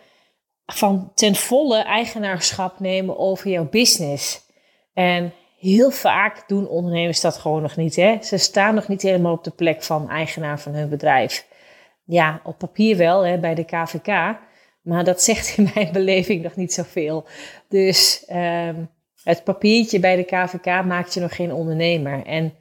van 0.66 1.12
ten 1.16 1.36
volle 1.36 1.78
eigenaarschap 1.78 2.80
nemen 2.80 3.18
over 3.18 3.50
jouw 3.50 3.70
business. 3.70 4.42
En 4.94 5.34
heel 5.60 5.92
vaak 5.92 6.48
doen 6.48 6.68
ondernemers 6.68 7.22
dat 7.22 7.38
gewoon 7.38 7.62
nog 7.62 7.76
niet. 7.76 7.96
Hè? 7.96 8.18
Ze 8.22 8.38
staan 8.38 8.76
nog 8.76 8.88
niet 8.88 9.02
helemaal 9.02 9.34
op 9.34 9.44
de 9.44 9.52
plek 9.52 9.84
van 9.84 10.10
eigenaar 10.10 10.60
van 10.60 10.74
hun 10.74 10.90
bedrijf. 10.90 11.48
Ja, 12.06 12.42
op 12.44 12.58
papier 12.58 12.98
wel 12.98 13.26
hè, 13.26 13.38
bij 13.38 13.56
de 13.56 13.66
KVK. 13.66 14.38
Maar 14.82 15.04
dat 15.04 15.22
zegt 15.22 15.58
in 15.58 15.72
mijn 15.74 15.92
beleving 15.92 16.44
nog 16.44 16.56
niet 16.56 16.74
zoveel. 16.74 17.26
Dus 17.70 18.26
um, 18.32 18.90
het 19.24 19.44
papiertje 19.44 20.00
bij 20.00 20.16
de 20.16 20.24
KVK 20.24 20.66
maakt 20.66 21.14
je 21.14 21.20
nog 21.20 21.36
geen 21.36 21.54
ondernemer. 21.54 22.26
En 22.26 22.54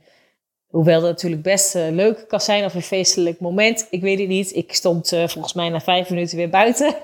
hoewel 0.66 1.00
dat 1.00 1.10
natuurlijk 1.10 1.42
best 1.42 1.74
uh, 1.74 1.88
leuk 1.90 2.24
kan 2.28 2.40
zijn 2.40 2.64
of 2.64 2.74
een 2.74 2.82
feestelijk 2.82 3.40
moment, 3.40 3.86
ik 3.90 4.00
weet 4.00 4.18
het 4.18 4.28
niet. 4.28 4.56
Ik 4.56 4.74
stond 4.74 5.12
uh, 5.12 5.28
volgens 5.28 5.52
mij 5.52 5.68
na 5.68 5.80
vijf 5.80 6.10
minuten 6.10 6.36
weer 6.36 6.50
buiten. 6.50 6.94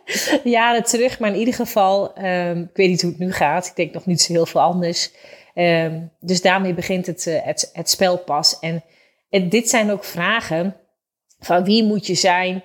Jaren 0.44 0.84
terug, 0.84 1.18
maar 1.18 1.30
in 1.30 1.38
ieder 1.38 1.54
geval, 1.54 2.18
um, 2.18 2.62
ik 2.62 2.76
weet 2.76 2.88
niet 2.88 3.02
hoe 3.02 3.10
het 3.10 3.20
nu 3.20 3.32
gaat. 3.32 3.66
Ik 3.66 3.76
denk 3.76 3.92
nog 3.92 4.06
niet 4.06 4.20
zo 4.20 4.32
heel 4.32 4.46
veel 4.46 4.60
anders. 4.60 5.10
Um, 5.54 6.10
dus 6.20 6.42
daarmee 6.42 6.74
begint 6.74 7.06
het, 7.06 7.26
uh, 7.26 7.42
het, 7.42 7.70
het 7.72 7.90
spel 7.90 8.18
pas. 8.18 8.58
En, 8.58 8.84
en 9.30 9.48
dit 9.48 9.68
zijn 9.68 9.90
ook 9.90 10.04
vragen 10.04 10.76
van 11.38 11.64
wie 11.64 11.84
moet 11.84 12.06
je 12.06 12.14
zijn, 12.14 12.64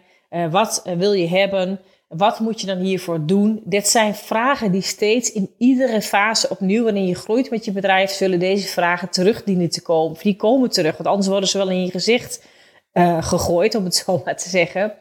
wat 0.50 0.82
wil 0.98 1.14
je 1.14 1.28
hebben, 1.28 1.80
wat 2.12 2.40
moet 2.40 2.62
je 2.62 2.68
dan 2.68 2.78
hiervoor 2.78 3.26
doen? 3.26 3.62
Dit 3.64 3.88
zijn 3.88 4.16
vragen 4.16 4.72
die 4.72 4.82
steeds 4.82 5.32
in 5.32 5.54
iedere 5.58 6.02
fase 6.02 6.50
opnieuw, 6.50 6.84
wanneer 6.84 7.08
je 7.08 7.16
groeit 7.16 7.50
met 7.50 7.66
je 7.66 7.72
bedrijf, 7.72 8.12
zullen 8.12 8.40
deze 8.40 8.68
vragen 8.68 9.10
terug 9.10 9.44
dienen 9.44 9.70
te 9.70 9.82
komen. 9.82 10.18
die 10.22 10.36
komen 10.36 10.70
terug, 10.70 10.98
want 10.98 11.10
anders 11.10 11.28
worden 11.28 11.50
ze 11.50 11.58
wel 11.58 11.70
in 11.70 11.86
je 11.86 11.92
gezicht 11.92 12.46
uh, 12.94 13.24
gegooid, 13.24 13.76
om 13.76 13.84
het 13.84 13.96
zo 13.96 14.22
maar 14.26 14.38
te 14.38 14.50
zeggen. 14.50 14.94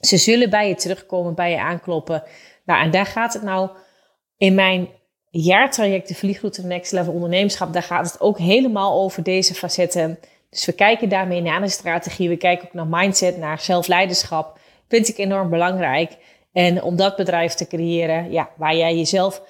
Ze 0.00 0.16
zullen 0.16 0.50
bij 0.50 0.68
je 0.68 0.74
terugkomen, 0.74 1.34
bij 1.34 1.50
je 1.50 1.60
aankloppen. 1.60 2.22
Nou, 2.64 2.82
en 2.82 2.90
daar 2.90 3.06
gaat 3.06 3.32
het 3.32 3.42
nou 3.42 3.70
in 4.36 4.54
mijn 4.54 4.88
jaartraject, 5.30 6.08
de 6.08 6.14
Vliegroute 6.14 6.66
Next 6.66 6.92
Level 6.92 7.12
Ondernemerschap, 7.12 7.72
daar 7.72 7.82
gaat 7.82 8.12
het 8.12 8.20
ook 8.20 8.38
helemaal 8.38 9.02
over 9.02 9.22
deze 9.22 9.54
facetten. 9.54 10.18
Dus 10.50 10.64
we 10.64 10.72
kijken 10.72 11.08
daarmee 11.08 11.40
naar 11.40 11.60
de 11.60 11.68
strategie, 11.68 12.28
we 12.28 12.36
kijken 12.36 12.66
ook 12.66 12.74
naar 12.74 12.86
mindset, 12.86 13.38
naar 13.38 13.60
zelfleiderschap. 13.60 14.58
Vind 14.88 15.08
ik 15.08 15.18
enorm 15.18 15.50
belangrijk. 15.50 16.16
En 16.52 16.82
om 16.82 16.96
dat 16.96 17.16
bedrijf 17.16 17.54
te 17.54 17.66
creëren, 17.66 18.30
ja, 18.30 18.50
waar 18.56 18.76
jij 18.76 18.96
jezelf 18.96 19.42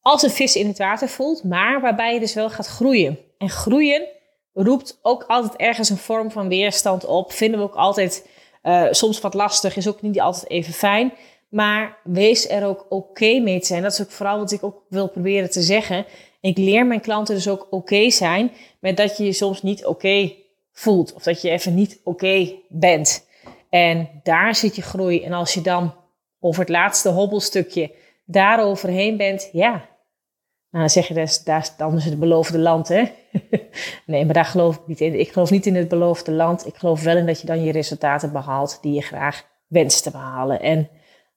als 0.00 0.22
een 0.22 0.30
vis 0.30 0.56
in 0.56 0.66
het 0.66 0.78
water 0.78 1.08
voelt, 1.08 1.44
maar 1.44 1.80
waarbij 1.80 2.14
je 2.14 2.20
dus 2.20 2.34
wel 2.34 2.50
gaat 2.50 2.66
groeien. 2.66 3.18
En 3.38 3.48
groeien 3.48 4.06
roept 4.52 4.98
ook 5.02 5.24
altijd 5.26 5.56
ergens 5.56 5.90
een 5.90 5.96
vorm 5.96 6.30
van 6.30 6.48
weerstand 6.48 7.04
op. 7.04 7.32
Vinden 7.32 7.60
we 7.60 7.66
ook 7.66 7.74
altijd 7.74 8.28
uh, 8.62 8.86
soms 8.90 9.20
wat 9.20 9.34
lastig, 9.34 9.76
is 9.76 9.88
ook 9.88 10.02
niet 10.02 10.20
altijd 10.20 10.50
even 10.50 10.72
fijn. 10.72 11.12
Maar 11.48 11.98
wees 12.04 12.48
er 12.48 12.66
ook 12.66 12.86
oké 12.88 13.38
mee 13.38 13.60
te 13.60 13.66
zijn. 13.66 13.82
Dat 13.82 13.92
is 13.92 14.00
ook 14.00 14.10
vooral 14.10 14.38
wat 14.38 14.52
ik 14.52 14.64
ook 14.64 14.82
wil 14.88 15.08
proberen 15.08 15.50
te 15.50 15.62
zeggen. 15.62 16.06
Ik 16.40 16.58
leer 16.58 16.86
mijn 16.86 17.00
klanten 17.00 17.34
dus 17.34 17.48
ook 17.48 17.66
oké 17.70 18.10
zijn 18.10 18.52
met 18.80 18.96
dat 18.96 19.16
je 19.16 19.24
je 19.24 19.32
soms 19.32 19.62
niet 19.62 19.86
oké 19.86 20.32
voelt. 20.72 21.12
Of 21.12 21.22
dat 21.22 21.42
je 21.42 21.50
even 21.50 21.74
niet 21.74 22.00
oké 22.04 22.52
bent. 22.68 23.26
En 23.70 24.20
daar 24.22 24.54
zit 24.54 24.76
je 24.76 24.82
groei. 24.82 25.22
En 25.22 25.32
als 25.32 25.54
je 25.54 25.60
dan 25.60 25.94
over 26.40 26.60
het 26.60 26.68
laatste 26.68 27.08
hobbelstukje 27.08 27.94
daaroverheen 28.24 29.16
bent, 29.16 29.48
ja, 29.52 29.70
nou, 30.70 30.84
dan 30.84 30.90
zeg 30.90 31.08
je, 31.08 31.14
dat 31.14 31.42
daar, 31.44 31.68
dan 31.76 31.96
is 31.96 32.04
het 32.04 32.18
beloofde 32.18 32.58
land, 32.58 32.88
hè? 32.88 33.12
nee, 34.06 34.24
maar 34.24 34.34
daar 34.34 34.44
geloof 34.44 34.76
ik 34.76 34.86
niet 34.86 35.00
in. 35.00 35.18
Ik 35.18 35.32
geloof 35.32 35.50
niet 35.50 35.66
in 35.66 35.74
het 35.74 35.88
beloofde 35.88 36.32
land. 36.32 36.66
Ik 36.66 36.76
geloof 36.76 37.02
wel 37.02 37.16
in 37.16 37.26
dat 37.26 37.40
je 37.40 37.46
dan 37.46 37.64
je 37.64 37.72
resultaten 37.72 38.32
behaalt 38.32 38.78
die 38.82 38.92
je 38.92 39.02
graag 39.02 39.44
wenst 39.66 40.02
te 40.02 40.10
behalen. 40.10 40.60
En 40.60 40.88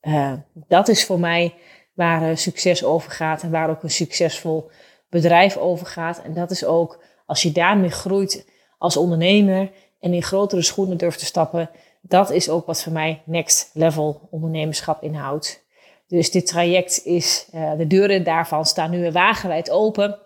uh, 0.02 0.34
dat 0.54 0.88
is 0.88 1.06
voor 1.06 1.20
mij 1.20 1.54
waar 1.94 2.30
uh, 2.30 2.36
succes 2.36 2.84
over 2.84 3.12
gaat 3.12 3.44
en 3.44 3.52
waar 3.52 3.70
ook 3.70 3.84
een 3.84 3.92
succesvol 3.92 4.70
bedrijf 5.10 5.58
over 5.58 5.86
gaat. 5.86 6.22
En 6.22 6.34
dat 6.34 6.52
is 6.52 6.66
ook, 6.66 7.04
als 7.26 7.42
je 7.42 7.52
daarmee 7.52 7.90
groeit 7.90 8.50
als 8.78 8.98
ondernemer 8.98 9.72
en 10.00 10.14
in 10.14 10.24
grotere 10.24 10.62
schoenen 10.62 10.98
durft 10.98 11.20
te 11.20 11.26
stappen, 11.26 11.70
dat 12.06 12.32
is 12.32 12.50
ook 12.50 12.66
wat 12.66 12.84
voor 12.84 12.92
mij 12.92 13.22
next 13.26 13.70
level 13.74 14.28
ondernemerschap 14.32 15.04
inhoudt. 15.04 15.64
Dus 16.08 16.32
dit 16.32 16.48
traject 16.48 17.06
is, 17.06 17.48
uh, 17.54 17.72
de 17.78 17.88
deuren 17.88 18.24
daarvan 18.24 18.66
staan 18.66 18.90
nu 18.90 19.12
wagenwijd 19.12 19.70
open. 19.70 20.20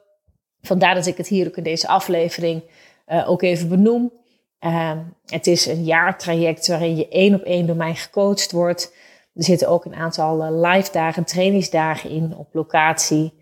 Vandaar 0.62 0.96
dat 0.96 1.06
ik 1.06 1.18
het 1.18 1.28
hier 1.28 1.48
ook 1.48 1.58
in 1.58 1.64
deze 1.64 1.88
aflevering 1.88 2.64
uh, 3.08 3.30
ook 3.30 3.42
even 3.42 3.70
benoem. 3.70 4.12
Uh, 4.60 4.92
het 5.26 5.48
is 5.48 5.66
een 5.66 5.84
jaartraject 5.84 6.68
waarin 6.68 6.96
je 6.96 7.08
één 7.08 7.34
op 7.34 7.42
één 7.42 7.68
door 7.68 7.76
mij 7.76 7.96
gecoacht 7.96 8.52
wordt. 8.52 8.94
Er 9.34 9.44
zitten 9.44 9.70
ook 9.70 9.86
een 9.86 9.96
aantal 9.96 10.54
live 10.54 10.92
dagen, 10.92 11.24
trainingsdagen 11.24 12.10
in 12.10 12.36
op 12.38 12.48
locatie. 12.54 13.34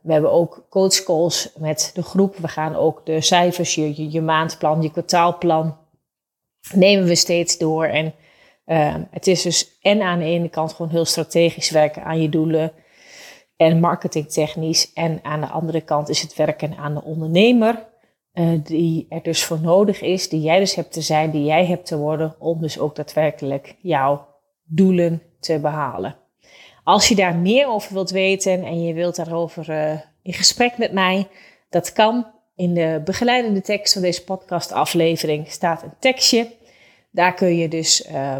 we 0.00 0.12
hebben 0.12 0.32
ook 0.32 0.66
coachcalls 0.70 1.52
met 1.58 1.90
de 1.94 2.02
groep. 2.02 2.36
We 2.36 2.48
gaan 2.48 2.76
ook 2.76 3.06
de 3.06 3.20
cijfers, 3.20 3.74
je, 3.74 4.10
je 4.10 4.20
maandplan, 4.20 4.82
je 4.82 4.90
kwartaalplan 4.90 5.76
nemen 6.74 7.06
we 7.06 7.14
steeds 7.14 7.58
door. 7.58 7.84
En 7.84 8.14
uh, 8.66 8.94
het 9.10 9.26
is 9.26 9.42
dus 9.42 9.78
en 9.80 10.02
aan 10.02 10.18
de 10.18 10.24
ene 10.24 10.48
kant 10.48 10.72
gewoon 10.72 10.90
heel 10.90 11.04
strategisch 11.04 11.70
werken 11.70 12.04
aan 12.04 12.20
je 12.22 12.28
doelen 12.28 12.72
en 13.56 13.80
marketingtechnisch. 13.80 14.92
En 14.92 15.20
aan 15.22 15.40
de 15.40 15.46
andere 15.46 15.80
kant 15.80 16.08
is 16.08 16.22
het 16.22 16.34
werken 16.34 16.76
aan 16.76 16.94
de 16.94 17.02
ondernemer. 17.02 17.90
Uh, 18.34 18.60
die 18.64 19.06
er 19.08 19.22
dus 19.22 19.44
voor 19.44 19.60
nodig 19.60 20.00
is, 20.00 20.28
die 20.28 20.40
jij 20.40 20.58
dus 20.58 20.74
hebt 20.74 20.92
te 20.92 21.00
zijn, 21.00 21.30
die 21.30 21.44
jij 21.44 21.66
hebt 21.66 21.86
te 21.86 21.96
worden, 21.96 22.34
om 22.38 22.60
dus 22.60 22.78
ook 22.78 22.96
daadwerkelijk 22.96 23.76
jouw 23.80 24.26
doelen 24.64 25.22
te 25.40 25.58
behalen. 25.58 26.16
Als 26.84 27.08
je 27.08 27.14
daar 27.14 27.36
meer 27.36 27.68
over 27.68 27.94
wilt 27.94 28.10
weten 28.10 28.64
en 28.64 28.82
je 28.82 28.94
wilt 28.94 29.16
daarover 29.16 29.70
uh, 29.70 30.00
in 30.22 30.32
gesprek 30.32 30.78
met 30.78 30.92
mij, 30.92 31.28
dat 31.68 31.92
kan. 31.92 32.26
In 32.62 32.74
de 32.74 33.00
begeleidende 33.04 33.60
tekst 33.60 33.92
van 33.92 34.02
deze 34.02 34.24
podcastaflevering 34.24 35.50
staat 35.50 35.82
een 35.82 35.92
tekstje. 35.98 36.50
Daar 37.10 37.34
kun 37.34 37.56
je 37.56 37.68
dus 37.68 38.06
uh, 38.06 38.36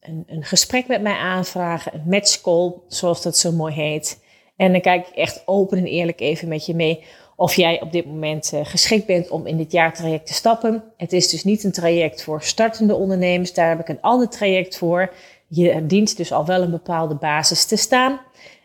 een, 0.00 0.24
een, 0.26 0.44
gesprek 0.44 0.86
met 0.86 1.02
mij 1.02 1.16
aanvragen, 1.16 1.94
een 1.94 2.02
matchcall, 2.06 2.72
zoals 2.86 3.22
dat 3.22 3.36
zo 3.36 3.52
mooi 3.52 3.74
heet. 3.74 4.20
En 4.56 4.72
dan 4.72 4.80
kijk 4.80 5.08
ik 5.08 5.14
echt 5.14 5.42
open 5.44 5.78
en 5.78 5.86
eerlijk 5.86 6.20
even 6.20 6.48
met 6.48 6.66
je 6.66 6.74
mee 6.74 7.04
of 7.36 7.54
jij 7.54 7.80
op 7.80 7.92
dit 7.92 8.06
moment 8.06 8.52
uh, 8.54 8.60
geschikt 8.62 9.06
bent 9.06 9.30
om 9.30 9.46
in 9.46 9.56
dit 9.56 9.72
jaartraject 9.72 10.26
te 10.26 10.34
stappen. 10.34 10.84
Het 10.96 11.12
is 11.12 11.28
dus 11.28 11.44
niet 11.44 11.64
een 11.64 11.72
traject 11.72 12.22
voor 12.22 12.42
startende 12.42 12.94
ondernemers, 12.94 13.52
daar 13.52 13.68
heb 13.68 13.80
ik 13.80 13.88
een 13.88 14.00
ander 14.00 14.28
traject 14.28 14.78
voor. 14.78 15.12
Je 15.48 15.86
dient 15.86 16.16
dus 16.16 16.32
al 16.32 16.46
wel 16.46 16.62
een 16.62 16.70
bepaalde 16.70 17.14
basis 17.14 17.64
te 17.64 17.76
staan. 17.76 18.20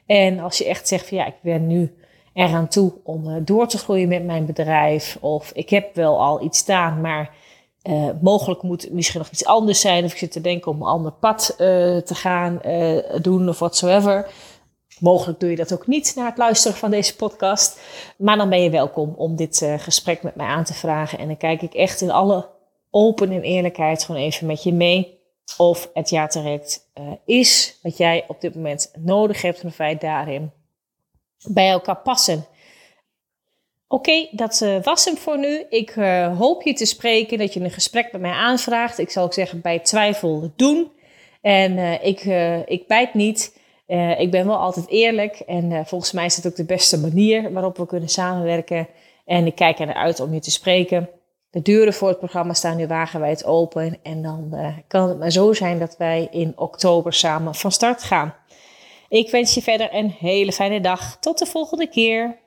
En 0.06 0.40
als 0.40 0.58
je 0.58 0.66
echt 0.66 0.88
zegt 0.88 1.08
van 1.08 1.18
ja, 1.18 1.26
ik 1.26 1.42
ben 1.42 1.68
nu 1.68 1.94
eraan 2.34 2.68
toe 2.68 2.94
om 3.04 3.28
uh, 3.28 3.36
door 3.42 3.68
te 3.68 3.78
groeien 3.78 4.08
met 4.08 4.26
mijn 4.26 4.46
bedrijf. 4.46 5.18
Of 5.20 5.52
ik 5.54 5.70
heb 5.70 5.96
wel 5.96 6.22
al 6.22 6.44
iets 6.44 6.58
staan, 6.58 7.02
maar 7.02 7.36
uh, 7.84 8.10
mogelijk 8.22 8.62
moet 8.62 8.92
misschien 8.92 9.20
nog 9.20 9.30
iets 9.30 9.46
anders 9.46 9.82
zijn. 9.82 10.04
Of 10.04 10.12
ik 10.12 10.18
zit 10.18 10.32
te 10.32 10.42
denken 10.42 10.72
om 10.72 10.82
een 10.82 10.88
ander 10.88 11.12
pad 11.12 11.50
uh, 11.52 11.58
te 11.98 12.16
gaan 12.16 12.62
doen 13.22 13.50
of 13.50 13.60
whatsoever. 13.60 14.32
Mogelijk 15.00 15.40
doe 15.40 15.50
je 15.50 15.56
dat 15.56 15.74
ook 15.74 15.88
niet 15.88 16.14
na 16.16 16.26
het 16.26 16.38
luisteren 16.38 16.78
van 16.78 16.92
deze 16.92 17.16
podcast. 17.16 17.80
Maar 18.18 18.38
dan 18.38 18.50
ben 18.50 18.62
je 18.62 18.70
welkom 18.70 19.14
om 19.18 19.36
dit 19.36 19.68
gesprek 19.78 20.24
met 20.24 20.36
mij 20.36 20.46
aan 20.46 20.64
te 20.64 20.74
vragen. 20.74 21.20
En 21.20 21.28
dan 21.28 21.38
kijk 21.38 21.62
ik 21.62 21.74
echt 21.74 22.02
in 22.02 22.12
alle 22.12 22.50
open 22.90 23.32
en 23.32 23.42
eerlijkheid 23.42 24.04
gewoon 24.04 24.22
even 24.22 24.48
met 24.48 24.64
je 24.64 24.74
mee. 24.74 25.20
Of 25.58 25.90
het 25.94 26.10
ja 26.10 26.28
terecht 26.28 26.90
is 27.26 27.80
wat 27.82 27.98
jij 27.98 28.26
op 28.28 28.42
dit 28.42 28.56
moment 28.56 28.92
nodig 29.00 29.42
hebt 29.42 29.62
en 29.62 29.68
of 29.68 29.78
wij 29.78 29.98
daarin 29.98 30.52
bij 31.48 31.70
elkaar 31.70 31.98
passen. 31.98 32.46
Oké, 33.94 34.28
dat 34.32 34.62
uh, 34.64 34.84
was 34.84 35.06
hem 35.06 35.18
voor 35.18 35.40
nu. 35.40 35.66
Ik 35.70 35.96
uh, 35.96 36.38
hoop 36.38 36.62
je 36.62 36.74
te 36.74 36.86
spreken, 36.86 37.38
dat 37.38 37.54
je 37.54 37.60
een 37.60 37.72
gesprek 37.72 38.12
met 38.12 38.22
mij 38.22 38.32
aanvraagt. 38.32 39.00
Ik 39.00 39.10
zal 39.10 39.24
ook 39.24 39.34
zeggen, 39.34 39.62
bij 39.62 39.80
twijfel 39.80 40.52
doen. 40.56 40.92
En 41.42 41.78
uh, 41.78 42.06
ik, 42.06 42.22
ik 42.66 42.88
bijt 42.88 43.14
niet. 43.14 43.58
ik 44.18 44.32
ben 44.32 44.48
wel 44.48 44.58
altijd 44.58 44.88
eerlijk. 44.88 45.40
En 45.40 45.86
volgens 45.86 46.12
mij 46.12 46.26
is 46.26 46.36
dat 46.36 46.52
ook 46.52 46.58
de 46.58 46.66
beste 46.66 47.00
manier 47.00 47.52
waarop 47.52 47.78
we 47.78 47.86
kunnen 47.86 48.10
samenwerken. 48.10 48.88
En 49.26 49.46
ik 49.46 49.56
kijk 49.56 49.80
er 49.80 49.94
uit 49.94 50.20
om 50.20 50.34
je 50.34 50.40
te 50.40 50.52
spreken. 50.52 51.10
De 51.50 51.62
deuren 51.62 51.94
voor 51.94 52.08
het 52.08 52.18
programma 52.18 52.54
staan 52.54 52.78
nu 52.78 52.88
wagenwijd 52.88 53.46
open. 53.46 53.98
En 54.04 54.22
dan 54.22 54.58
kan 54.88 55.10
het 55.10 55.20
maar 55.20 55.32
zo 55.32 55.54
zijn 55.54 55.80
dat 55.80 55.98
wij 55.98 56.28
in 56.32 56.54
oktober 56.56 57.14
samen 57.14 57.56
van 57.56 57.72
start 57.72 58.04
gaan. 58.04 58.34
Ik 59.14 59.30
wens 59.30 59.54
je 59.54 59.62
verder 59.62 59.96
een 59.96 60.16
hele 60.20 60.52
fijne 60.52 60.82
dag. 60.82 61.18
Tot 61.20 61.38
de 61.38 61.46
volgende 61.46 61.90
keer. 61.90 62.38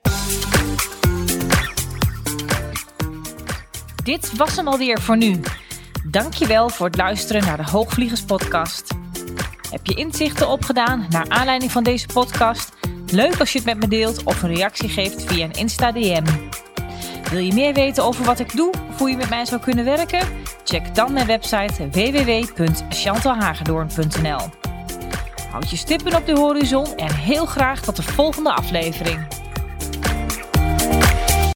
Dit 4.04 4.36
was 4.36 4.56
hem 4.56 4.68
alweer 4.68 5.00
voor 5.00 5.16
nu. 5.16 5.40
Dankjewel 6.10 6.68
voor 6.68 6.86
het 6.86 6.96
luisteren 6.96 7.44
naar 7.44 7.56
de 7.56 7.70
Hoogvliegers 7.70 8.24
podcast. 8.24 8.94
Heb 9.70 9.86
je 9.86 9.94
inzichten 9.94 10.48
opgedaan 10.48 11.06
naar 11.10 11.28
aanleiding 11.28 11.72
van 11.72 11.82
deze 11.82 12.06
podcast? 12.06 12.72
Leuk 13.12 13.40
als 13.40 13.52
je 13.52 13.58
het 13.58 13.66
met 13.66 13.78
me 13.78 13.88
deelt 13.88 14.24
of 14.24 14.42
een 14.42 14.54
reactie 14.54 14.88
geeft 14.88 15.24
via 15.24 15.44
een 15.44 15.52
Insta 15.52 15.92
DM. 15.92 16.24
Wil 17.30 17.40
je 17.40 17.52
meer 17.52 17.74
weten 17.74 18.04
over 18.04 18.24
wat 18.24 18.38
ik 18.38 18.56
doe 18.56 18.72
of 18.88 18.98
hoe 18.98 19.10
je 19.10 19.16
met 19.16 19.28
mij 19.28 19.44
zou 19.44 19.60
kunnen 19.60 19.84
werken? 19.84 20.28
Check 20.64 20.94
dan 20.94 21.12
mijn 21.12 21.26
website 21.26 21.88
www.chantalhagedoorn.nl. 21.90 24.74
Houd 25.50 25.70
je 25.70 25.76
stippen 25.76 26.14
op 26.14 26.26
de 26.26 26.38
horizon 26.38 26.96
en 26.96 27.14
heel 27.14 27.46
graag 27.46 27.80
tot 27.80 27.96
de 27.96 28.02
volgende 28.02 28.52
aflevering. 28.52 29.45